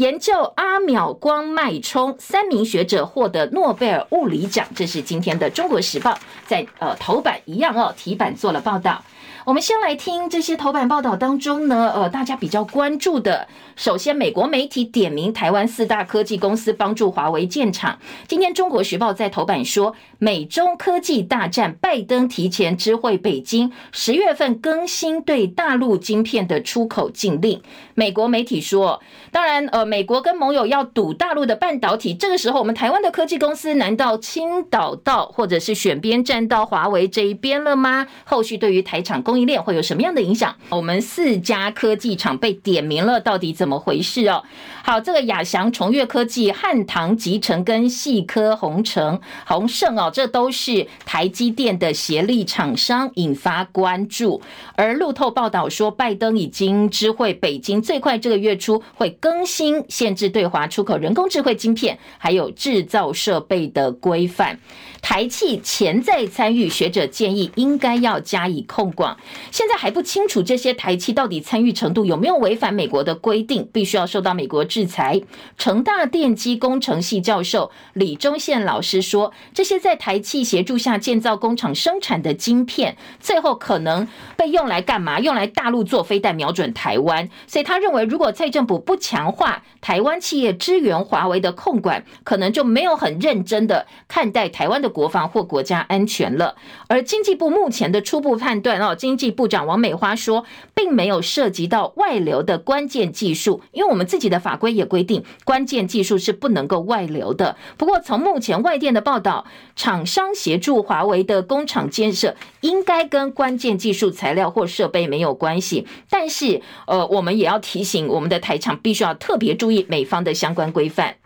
[0.00, 4.66] 研究阿秒光脉冲，三名学者获得诺贝尔物理奖。
[4.74, 6.12] 这是今天的《中国时报》
[6.46, 9.04] 在呃头版一样哦，题版做了报道。
[9.46, 17.98] 我们先来听这些头版报道当中呢，呃，大家比较关注的，首先，美国媒体点名台湾四大科技公司帮助华为建厂。
[18.28, 27.62] 今天《中国时报》在头版说，美中科技大战，拜登提前知会北京，十月份更新对大陆晶片的出口禁令。
[27.94, 29.00] 美国媒体说，
[29.30, 38.06] 当然，呃，美国跟盟友要堵大陆的半导体，这个时候，我们台湾的科技公司难道倾倒到或者是选边站到华为这一边了吗？
[38.24, 40.56] 后续对于台厂供应链会有什么样的影响？
[40.70, 44.42] 我们四家科技厂被点名了，到底怎么回事哦？
[44.82, 54.42] 好，这个亚翔、崇越科技、汉唐集成跟细科宏成、宏盛哦，这都是台积电的协力厂商，引发关注。
[54.74, 64.58] 而路透报道说，拜登已经知会北京，最快这个月初会更新限制对华出口人工智慧晶片，还有制造设备的规范。
[65.02, 69.16] 台企潜在参与，学者建议应该要加以控管。
[69.50, 75.20] 现在还不清楚这些台企到底参与程度有没有违反美国的规定，必须要受到美国制裁。
[75.56, 84.06] 成大电机工程系教授李忠宪老师说，这些在台企协助下建造工厂生产的晶片，最后可能
[84.36, 85.20] 被用来干嘛？
[85.20, 87.28] 用来大陆做飞弹，瞄准台湾。
[87.46, 96.56] 所以他认为，如果蔡政府不强化台湾企业支援华为的控管，可能就没有很认真的看待台湾的国防或国家安全了。
[96.88, 107.56] 而经济部目前的初步判断哦，经经济部长王美花说，并没有涉及到外流的关键技术，因为我们自己的法规也规定，关键技术是不能够外流的。
[107.76, 109.44] 不过，从目前外电的报道，
[109.74, 115.88] 厂商协助华为的工厂建设，应该跟关键技术材料或设备没有关系。
[116.08, 121.16] 但是，呃，我们也要提醒我们的台厂，必须要特别注意美方的相关规范。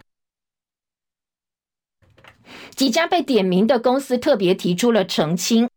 [2.74, 5.68] 几家被点名的公司特别提出了澄清。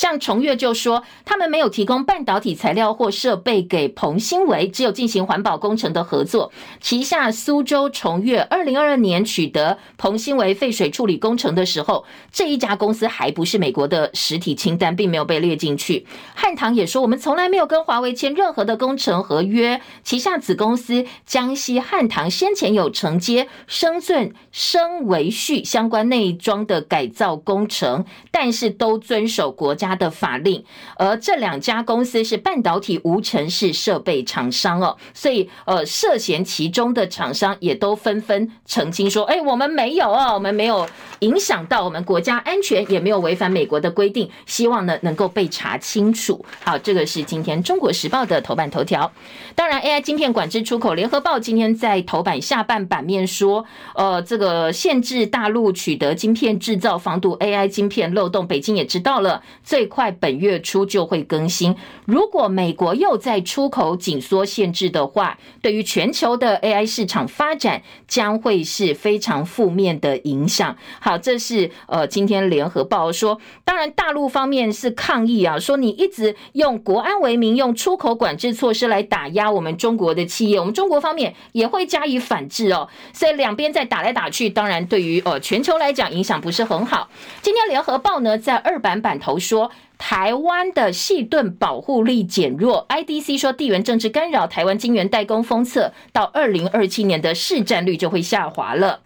[0.00, 6.50] 像崇越就说，他们没有提供半导体材料或设备给彭新维，只有进行环保工程的合作。
[6.80, 16.06] 旗下苏州崇越二零二二年取得彭新维废水处理工程的时候，这一家公司还不是美国的实体清单，并没有被列进去。
[16.34, 19.82] 汉唐也说，我们从来没有跟华为签任何的工程合约。
[20.02, 29.89] 旗下子公司江西汉唐先前有承接深圳深维旭相关内装的改造工程，但是都遵守国家。
[29.90, 30.64] 他的法令，
[30.96, 40.88] 而这两家公司是半导体无尘室设备厂商哦，所以呃，涉嫌其中的厂商也都纷纷澄清说，哎，我们没有哦，我们没有
[41.20, 46.44] 影响到我们国家安全，也没有违反美国的规定，希望呢能够被查清楚。
[46.64, 49.10] 好，这个是今天中国时报的头版头条。
[49.54, 53.64] 当然，AI 晶片管制出口，联合报今天在头版下半版面说，
[53.94, 59.42] 呃，这个限制大陆取得晶片制造，防堵 AI 晶片漏洞，北京也知道了。
[59.62, 61.76] 最快本月初就会更新。
[62.06, 70.76] 如果美国又在出口紧缩限制的话，对于全球的 AI 市场发展将会是非常负面的影响。
[71.00, 82.88] 好，这是呃今天联合报说，当然大陆方面是抗议啊，说你一直用国安为名，用出口管制措施来打压我们中国的企业，我们中国方面也会加以反制哦。
[83.12, 87.08] 所以两边在打来打去，当然对于呃全球来讲影响不是很好。
[87.42, 89.70] 今天联合报呢在二版版头说。
[90.02, 99.00] 台湾的细盾保护力减弱，IDC 说地缘政治干扰台湾晶圆代工封测，到二零二七年的市占率就会下滑了。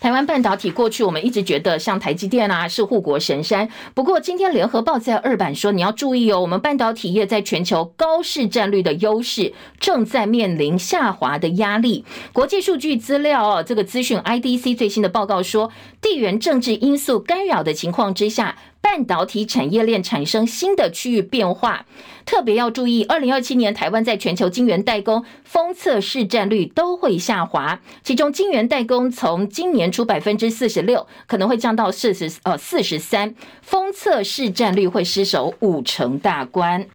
[0.00, 12.06] 台湾半导体过去我们一直觉得像台积电啊是护国神山，不过今天联合报在二版说，你要注意哦，我们半导体业在全球高市占率的优势正在面临下滑的压力。
[12.32, 15.70] 国际数据资料哦，这个资讯 IDC 最新的报告说，
[16.00, 18.56] 地缘政治因素干扰的情况之下。
[18.82, 21.86] 半导体产业链产生新的区域变化，
[22.24, 36.86] 特别要注意，二零二七年台湾在全球晶圆代工封测市占率都会下滑，其中晶圆代工从今年初百分之四十六可能会降到四十呃四十三，封测市占率会失守五成大关。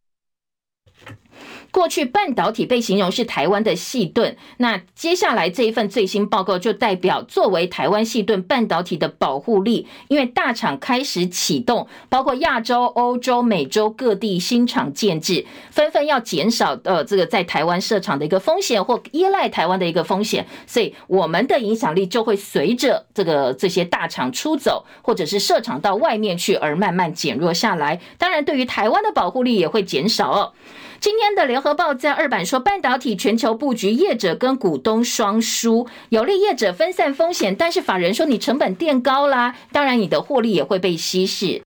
[1.75, 27.99] 过去半导体被形容是台湾的细盾，那接下来这一份最新报告就代表作为台湾细盾半导体的保护力，因为大厂开始启动，包括亚洲、欧洲、美洲各地新厂建制，纷纷要减少呃这个在台湾设厂的一个风险或依赖台湾的一个风险，所以我们的影响力就会随着这个这些大厂出走或者是设厂到外面去而慢慢减弱下来。
[28.17, 30.53] 当然，对于台湾的保护力也会减少哦。
[30.99, 41.61] 今天的联合报在二版说，半导体全球布局，业者跟股东双输，有利业者分散风险，但是法人说你成本垫高啦，当然你的获利也会被稀释。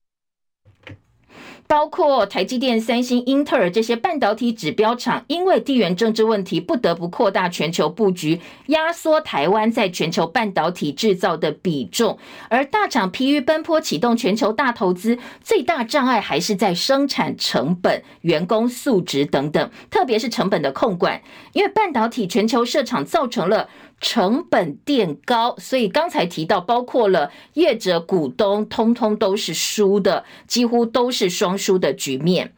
[1.70, 12.18] 包括台积电、三星、英特尔这些半导体指标厂，因为地缘政治问题，不得不扩大全球布局，压缩台湾在全球半导体制造的比重。
[12.48, 21.22] 而大厂疲于奔波启动全球大投资，最大障碍还是在生产成本、员工素质等等，特别是成本的控管。
[21.52, 23.68] 因为半导体全球设厂造成了。
[24.00, 32.52] 成本垫高，所以刚才提到，包括了业者、股东，通通都是输的，几乎都是双输的局面。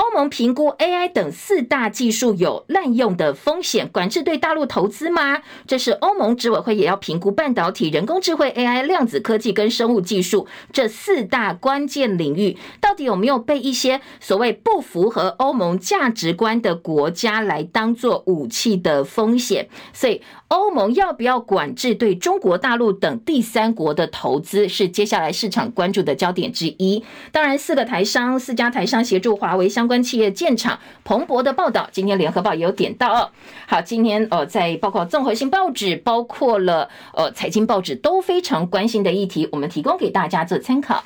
[0.00, 5.42] 欧盟评估 AI 等四大技术有滥用的风险，管制对大陆投资吗？
[5.66, 19.68] 这是欧盟执委会也要评估半导体、人工智慧、AI、量子科技跟生物技术这四大关键领域，到底有没有被一些所谓不符合欧盟价值观的国家来当做武器的风险？
[19.92, 27.04] 所以，欧盟要不要管制对中国大陆等第三国的投资，是接下来市场关注的焦点之一。
[27.30, 29.89] 当然，四个台商、四家台商协助华为相。
[29.90, 33.30] 关企业建厂蓬勃的报道，今天联合报也有点到哦。
[33.66, 41.02] 好，今天呃，在包括综合性报纸，包括了呃财经报纸都非常关心的议题，我们提供给大家做参考。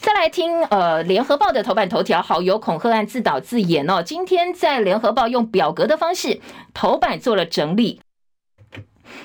[0.00, 4.02] 再来听呃联合报的头版头条，好友恐吓案自导自演哦。
[4.02, 6.40] 今天在联合报用表格的方式
[6.74, 8.00] 头版做了整理。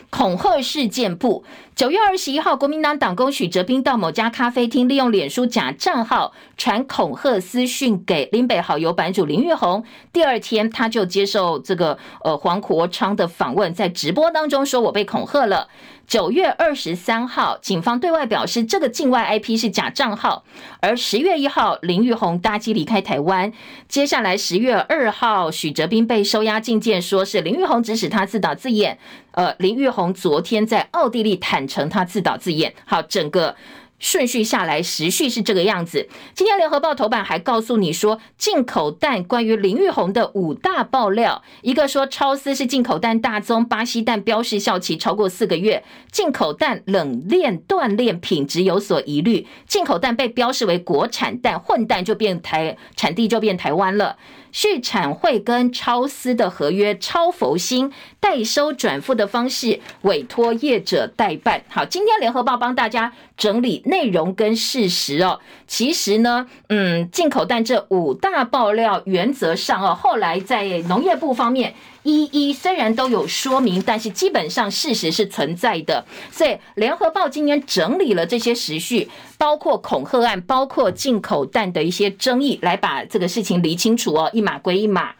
[0.09, 1.43] 恐吓事件簿。
[1.75, 9.83] 九月二十一号，国民党党工许哲斌到某家咖啡厅，利用脸书假账号传恐吓私讯给林北好友版主林玉红。
[10.11, 15.69] 第二天，他就接受这个呃黄国昌的访问，在直播当中说：“我被恐吓了。”
[16.09, 20.43] 九月二十三号，警方对外表示这个境外 IP 是假账号。
[20.79, 23.53] 而十月一号，林玉红搭机离开台湾。
[23.87, 28.97] 接下来十月二号，许哲斌被收押禁见，说是林玉红指使他自导自演。
[29.33, 32.73] 呃，林玉红昨天在奥地利坦诚他自导自演。
[32.85, 33.55] 好，整个。
[33.99, 36.07] 顺序下来，时序是这个样子。
[36.33, 54.15] 今天联合报头版还告诉你说，进口蛋关于林玉红的五大爆料，一个说超丝是进口蛋大宗，巴西蛋标示效期超过四个月，进口蛋冷链断链品质有所疑虑，进口蛋被标示为国产蛋，混蛋就变台产地就变台湾了。
[54.51, 61.63] 续产会跟超私的合约超佛心代收转付的方式委托业者代办。
[61.67, 65.39] 好，今天联合报帮大家整理内容跟事实哦。
[65.67, 71.73] 其实呢，嗯，进口蛋这五大爆料原则上哦，后来在农业部方面。
[72.03, 76.05] 一一虽然都有说明，但是基本上事实是存在的。
[76.31, 85.13] 所以联合报今天整理了这些时序，包括恐吓案，包括进口蛋的一些争议，来把这个事情理清楚哦，一码归一码。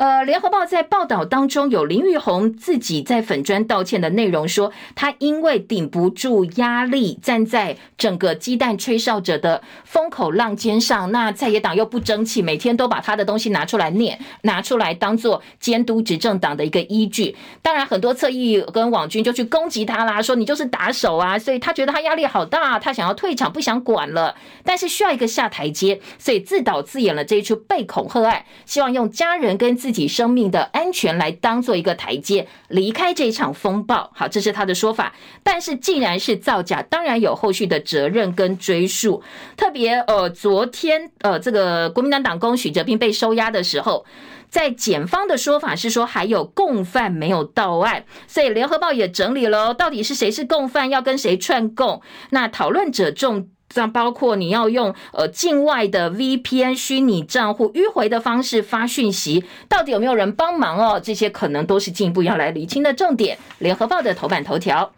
[0.00, 11.12] 呃，联合报在报道当中有林玉红自己在粉砖道歉的内容，说他因为顶不住压力，站在整个鸡蛋吹哨者的风口浪尖上。
[11.12, 17.36] 那在野党又不争气，每天都把他的东西拿出来念，拿出来当做监督执政党的一个依据。
[17.60, 24.34] 当然，很多侧翼跟网军就去攻击他啦，说你就是打手啊，所以他觉得他压力好大，他想要退场，不想管了。
[24.64, 34.08] 但是需要一个下台阶，所以自导自演了这一出被恐吓案，希望用家人跟自自己生命的安全来当做一个台阶，离开这一场风暴。
[34.14, 35.12] 好，这是他的说法。
[35.42, 39.20] 但是既然是造假，当然有后续的责任跟追诉。
[39.56, 44.06] 特别呃，昨天呃，这个国民党党工许哲斌被收押的时候，
[44.48, 52.00] 在检方的说法是说还有共犯没有到案，所以联合报也整理了，到底是谁是共犯，要跟谁串供。
[52.30, 53.48] 那讨论者众。
[53.74, 61.00] 像包括你要用呃境外的 VPN 虚拟账户迂回的方式发讯息，到底有没有人帮忙哦？
[61.02, 63.38] 这些可能都是进一步要来厘清的重点。
[63.58, 64.92] 联合报的头版头条。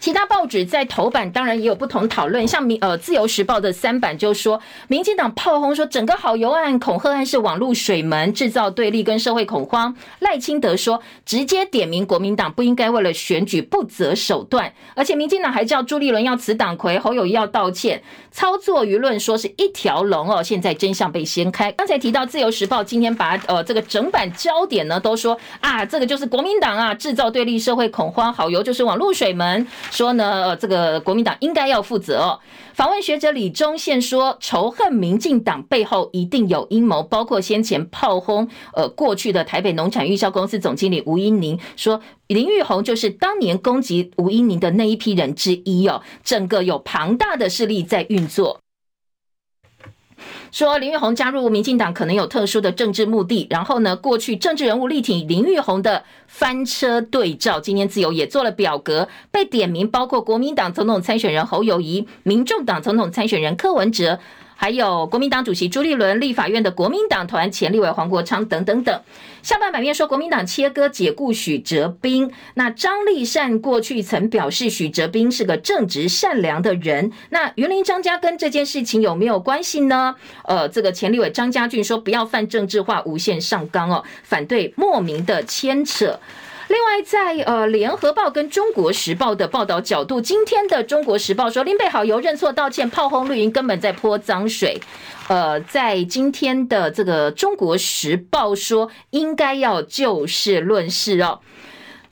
[0.00, 9.96] 其他报纸在头版当然也有不同讨论，像民呃自由时报的三版就说，民进党炮轰说整个好游案恐吓案是网路水门，制造对立跟社会恐慌。
[10.20, 20.42] 赖清德说，直接点名国民党不应该为了选举不择手段，而且民进党还叫朱立伦要辞党魁，侯友宜要道歉，操作舆论说是一条龙哦。
[20.42, 29.63] 现在真相被掀开，刚才提到自由时报今天把呃这个整版焦点呢都说啊，这个就是国民党啊制造对立社会恐慌，好油就是网路水门。
[29.90, 32.38] 说呢，呃，这个国民党应该要负责哦。
[32.74, 46.02] 访问学者李忠宪说，仇恨民进党背后一定有阴谋，包括先前炮轰呃过去的台北农产预销公司总经理吴英宁，说林玉红就是当年攻击吴英宁的那一批人之一哦。
[46.24, 48.63] 整个有庞大的势力在运作。
[50.54, 64.20] 说林玉红加入民进党可能有特殊的政治目的，然后呢，过去政治人物力挺林玉红的翻车对照，今天自由也做了表格，被点名包括国民党总统参选人侯友谊、民众党总统参选人柯文哲。
[64.56, 69.02] 还有国民党主席朱立伦、立法院的国民党团前立委黄国昌等等等。
[69.42, 77.12] 下半版面说国民党切割解雇许哲斌，那张丽善过去曾表示许哲斌是个正直善良的人。
[77.28, 80.14] 那云林张家跟这件事情有没有关系呢？
[80.44, 86.18] 呃，这个前立委张家俊说不要泛政治化、无限上纲哦，反对莫名的牵扯。
[86.74, 94.80] 另外在，呃联合报跟中国时报的报道角度，今天的中国时报说林北好游认错道歉，炮轰绿营根本在泼脏水。
[95.28, 101.38] 呃，在今天的这个中国时报说，应该要就事论事哦。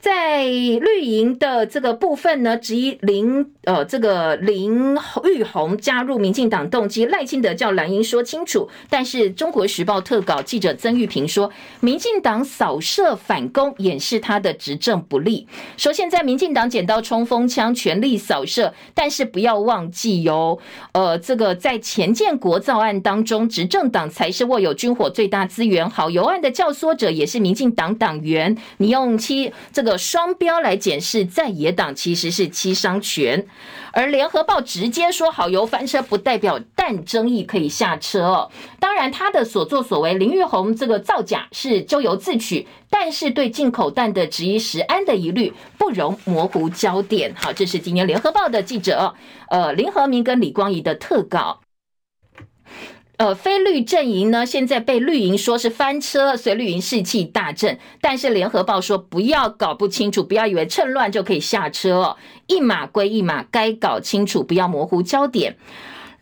[0.03, 8.67] 在绿营的这个部分呢，质疑林呃这个林玉红加入民进党动机，赖清德叫蓝营说清楚。
[8.89, 11.49] 但是中国时报特稿记者曾玉平说，
[11.79, 15.47] 民进党扫射反攻，掩饰他的执政不力。
[15.77, 20.59] 说现在民进党捡到冲锋枪，全力扫射，但是不要忘记哟，
[20.91, 25.89] 呃，这个在前建国造案当中，执政党才是握有军火最大资源。
[25.89, 29.92] 好游案的教唆者也是民进党党员，你用七这个。
[29.97, 33.45] 双标来检视在野党其实是七伤拳。
[33.91, 38.51] 而联合报直接说好油翻车不代表蛋争议可以下车哦。
[38.79, 47.35] 当然，他的所作所为，林玉红这个造假是咎由自取，但是对进口蛋的质疑食安的疑虑不容模糊焦点。
[47.35, 49.13] 好，这是今天联合报的记者
[49.49, 51.61] 呃林和明跟李光仪的特稿。
[53.23, 57.79] 呃，非绿阵营呢，现在被绿营说是翻车，所以绿营士气大振。
[58.01, 62.17] 但是联合报说不要搞不清楚，不要以为趁乱就可以下车哦，
[62.47, 65.55] 一码归一码，该搞清楚，不要模糊焦点。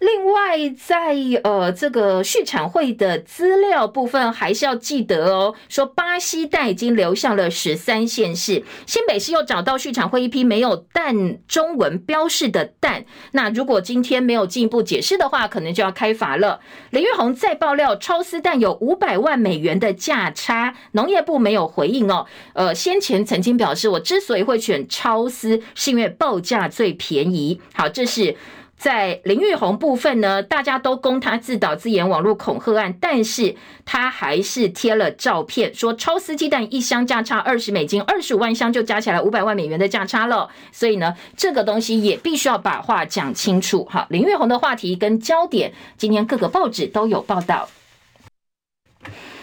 [0.01, 5.53] 另外，在呃这个畜产会的资料部分，还是要记得哦。
[5.69, 13.05] 说巴西蛋已经流向了十三县市，新北市又找到畜产会一批没有蛋中文标示的蛋。
[13.33, 16.61] 那如果今天没有进一步解释的话，可能就要开罚了。
[16.89, 22.25] 林玉红再爆料，超丝蛋有五百万美元的价差，农业部没有回应哦。
[22.53, 27.61] 呃，先前曾经表示，我之所以会选超丝，是因为报价最便宜。
[27.75, 28.35] 好，这是。
[28.81, 33.55] 在林玉红部分呢，大家都供他自导自演网络恐吓案，但是
[33.85, 40.49] 他还是贴了照片，说超丝鸡蛋一箱价差二十美金，二十五万箱就加起来五百万美元的价差了。
[40.71, 43.83] 所以呢，这个东西也必须要把话讲清楚。
[43.85, 47.69] 哈，林玉红的话题跟焦点，今天各个报纸都有报道。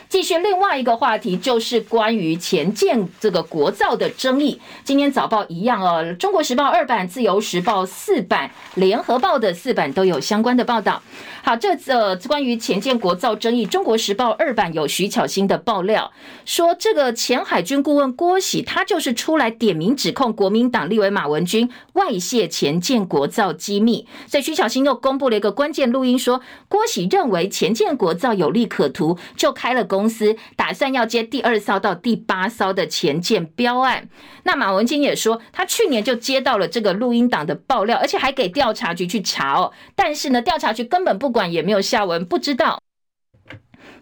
[0.09, 4.59] 继续另外一个话题，就是关于前舰这个国造的争议。
[4.83, 8.49] 今天早报一样哦，《中国时报》二版、《自由时报》四版、
[8.81, 11.03] 《联合报》的四版都有相关的报道。
[11.43, 16.11] 好，这呃关于前舰国造争议，《中国时报》二版有徐巧芯的爆料，
[16.47, 24.07] 说这个前海军顾问郭喜，他就是出来点名指控国民党立委马文君外泄前舰国造机密。
[24.27, 29.97] 所以徐巧芯又公布了一个关键录音，说郭喜认为前舰国造有利可图，就开了公。
[29.99, 34.09] 公司打算要接第二艘到第八艘的前舰标案，
[34.44, 42.80] 那马文君也说，他去年就接到了这个录音档的爆料，而且还给调查局去查哦，但是呢，调查局根本不管，也没有下文，不知道。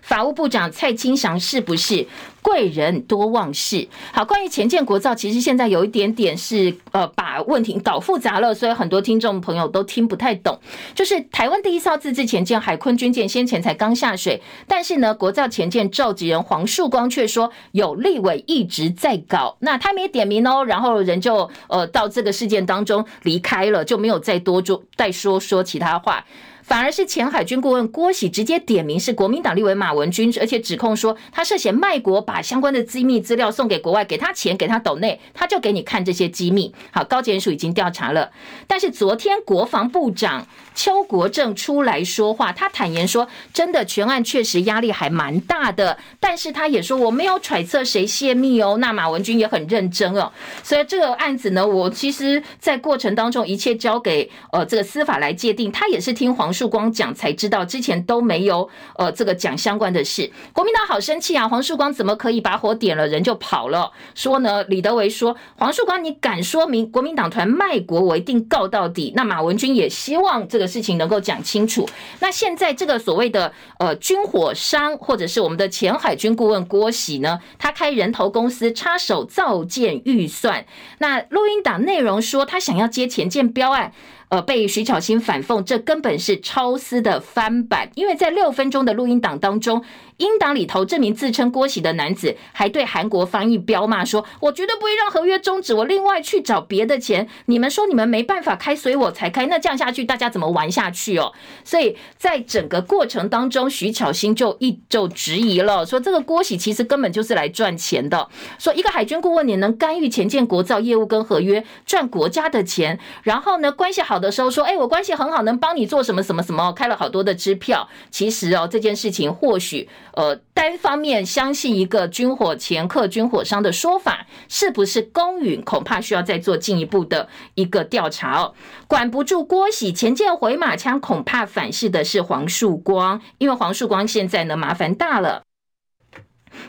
[0.07, 2.07] 法务部长蔡清祥是不是
[2.41, 3.89] 贵人多忘事？
[4.13, 10.61] 好，关于潜舰国造，其实现在有一点点是呃把问题搞复杂了，所以很多听众朋友都听不太懂。
[10.95, 26.25] 就是台湾第一艘自制潜舰海鲲军舰先前才刚下水，但是呢，国造前舰召集人黄树光却说有立委一直在搞，那他没点名哦，然后人就呃到这个事件当中离开了，就没有再多做再说说其他话。
[26.67, 36.75] 反而是前海军顾问郭喜直接点名是国民党立委马文君，而且指控说他涉嫌卖国，把相关的机密资料送给国外，给他钱，给他斗内，他就给你看这些机密。
[36.91, 38.33] 好，高检署已经调查了，
[38.67, 40.45] 但是昨天国防部长
[40.75, 48.79] 邱国正出来说话，他坦言说，真的全案确实压力还蛮大的，但是他也说我没有揣测谁泄密哦。
[48.81, 50.33] 那马文君也很认真哦，
[50.65, 56.56] 所以这个案子呢，我其实在过程当中一切交给呃这个司法来界定，他也是听黄。
[56.57, 60.31] 树光讲才知道，之前都没有呃这个讲相关的事。
[60.55, 61.47] 国民党好生气啊！
[61.47, 63.93] 黄树光怎么可以把火点了，人就跑了？
[64.15, 69.13] 说呢，李德维说，黄树光你敢说明国民党团卖国，我一定告到底。
[69.15, 71.87] 那马文君也希望这个事情能够讲清楚。
[72.21, 80.65] 那现在这个所谓的呃军火商，或者是我们的前海军顾问郭喜呢，他开人头公司插手造舰预算。
[80.99, 83.93] 那录音档内容说，他想要接前舰标案。
[84.29, 89.85] 呃，被徐巧芯反讽，这根本是超丝的翻版，因为在六分钟的录音档当中。
[90.19, 97.29] 英档里头，这名自称郭喜的男子还对韩国翻译彪骂说：“我绝对不会让合约终止，我另外去找别的钱。
[97.45, 99.45] 你们说你们没办法开，所以我才开。
[99.45, 108.27] 那这样下去，大家怎么玩下去哦？”所以在整个过程当中，徐巧芯就一就质疑了，说这个郭喜其实根本就是来赚钱的。
[108.59, 119.91] 说一个海军顾问，你能干预潜舰国造业务跟合约，赚国家的钱，然后呢，关系好好的时候说：“哎，我关系很好，能帮你做什么什么什么，开了好多的支票。”其实哦，这件事情或许。
[120.15, 125.61] 呃，单方面相信一个军火掮客、军火商的说法，是不是公允？
[125.61, 128.55] 恐怕需要再做进一步的一个调查哦。
[128.87, 135.46] 管不住郭喜，前舰回马枪，恐怕反噬的是黄树光，因为黄树光现在呢，麻烦大了。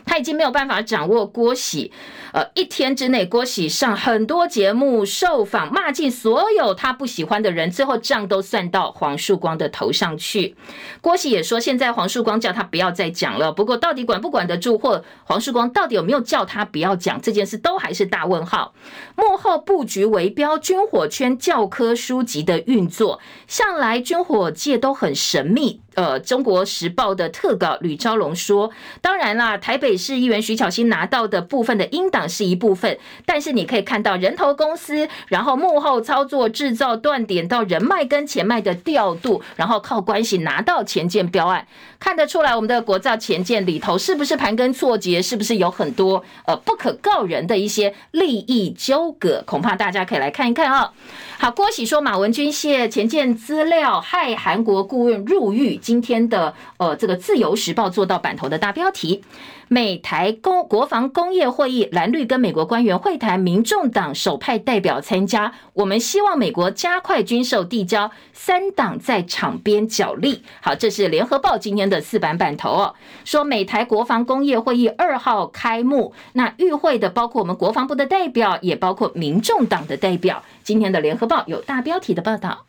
[0.08, 1.92] 他已经没有办法掌握郭喜，
[2.32, 10.56] 呃，一天之内郭喜上很多节目受访，骂尽所有他不喜欢的人，最后账都算到黄树光的头上去。
[11.02, 13.52] 郭喜也说，现在黄树光叫他不要再讲了。
[13.52, 18.72] 不过，到底管不管得住，或黄树光到底有没有叫他不要讲这件事，都还是大问号。
[19.14, 25.82] 幕后布局围标军火圈教科书级的运作，向来军火界都很神秘。
[25.94, 28.70] 呃，《中国时报》的特稿吕昭龙说
[29.02, 41.66] ：“当然啦，台北市议员徐巧芯拿到的部分的英党是一部分，但是你可以看到人头公司，然后幕后操作、制造断点到人脉跟钱脉的调度，然后靠关系拿到前建标案，
[41.98, 49.42] 看得出来我们的国造前建里头是不是盘根错节，是不是有很多呃不可告人的一些利益纠葛？
[49.44, 50.92] 恐怕大家可以来看一看啊、”
[51.40, 55.76] 好，郭喜说马文君泄潜舰资料，害韩国顾问入狱。
[55.88, 59.24] 今天的呃，这个自由时报做到版头的大标题。
[59.68, 65.54] 美台工国防工业会议，蓝绿跟美国官员会谈，民众党首派代表参加。
[65.72, 70.42] 我们希望美国加快军售递交，三党在场边角力。
[70.60, 80.42] 好，这是联合报今天的四版版头哦，说美台国防工业会议二号开幕，那与会的包括我们国防部的代表，也包括民众党的代表。
[80.62, 82.66] 今天的联合报有大标题的报道。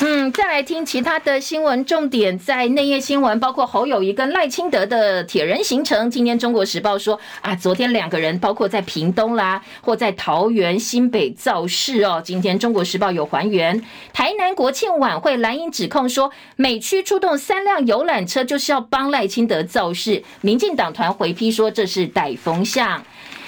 [0.00, 6.10] 嗯，再来听其他的新闻重点，在内页新闻，包括侯友谊跟赖清德的铁人行程。
[6.10, 12.20] 今天《中国时报》说啊，昨天两个人包括在屏东啦，或在桃园新北造势哦。
[12.22, 13.80] 今天《中国时报》有还原，
[14.12, 23.04] 台南国庆晚会，蓝营指控说美区出动三辆游览车就是要帮赖清德造势，民进党团回批说这是带风向。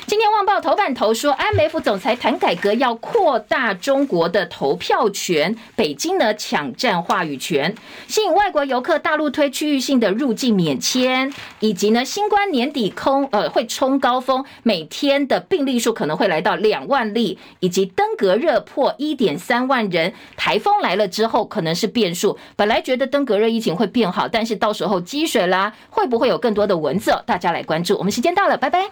[0.08, 7.74] 今天《旺报》头版头说，IMF 总裁谈改革要扩大中国的投票权，北京呢抢占话语权，
[8.06, 22.38] 吸引外国游客，大陆推区域性的入境免签，以及呢新冠年底空呃会冲高峰，每天的病例数可能会来到两万例，以及登革热破一点三万人，台风来了之后可能是变数。
[22.54, 27.12] 本来觉得登革热疫情会变好，但是到时候积水啦，会不会有更多的蚊子？
[27.26, 27.98] 大家来关注。
[27.98, 28.88] 我们时间到了，拜拜。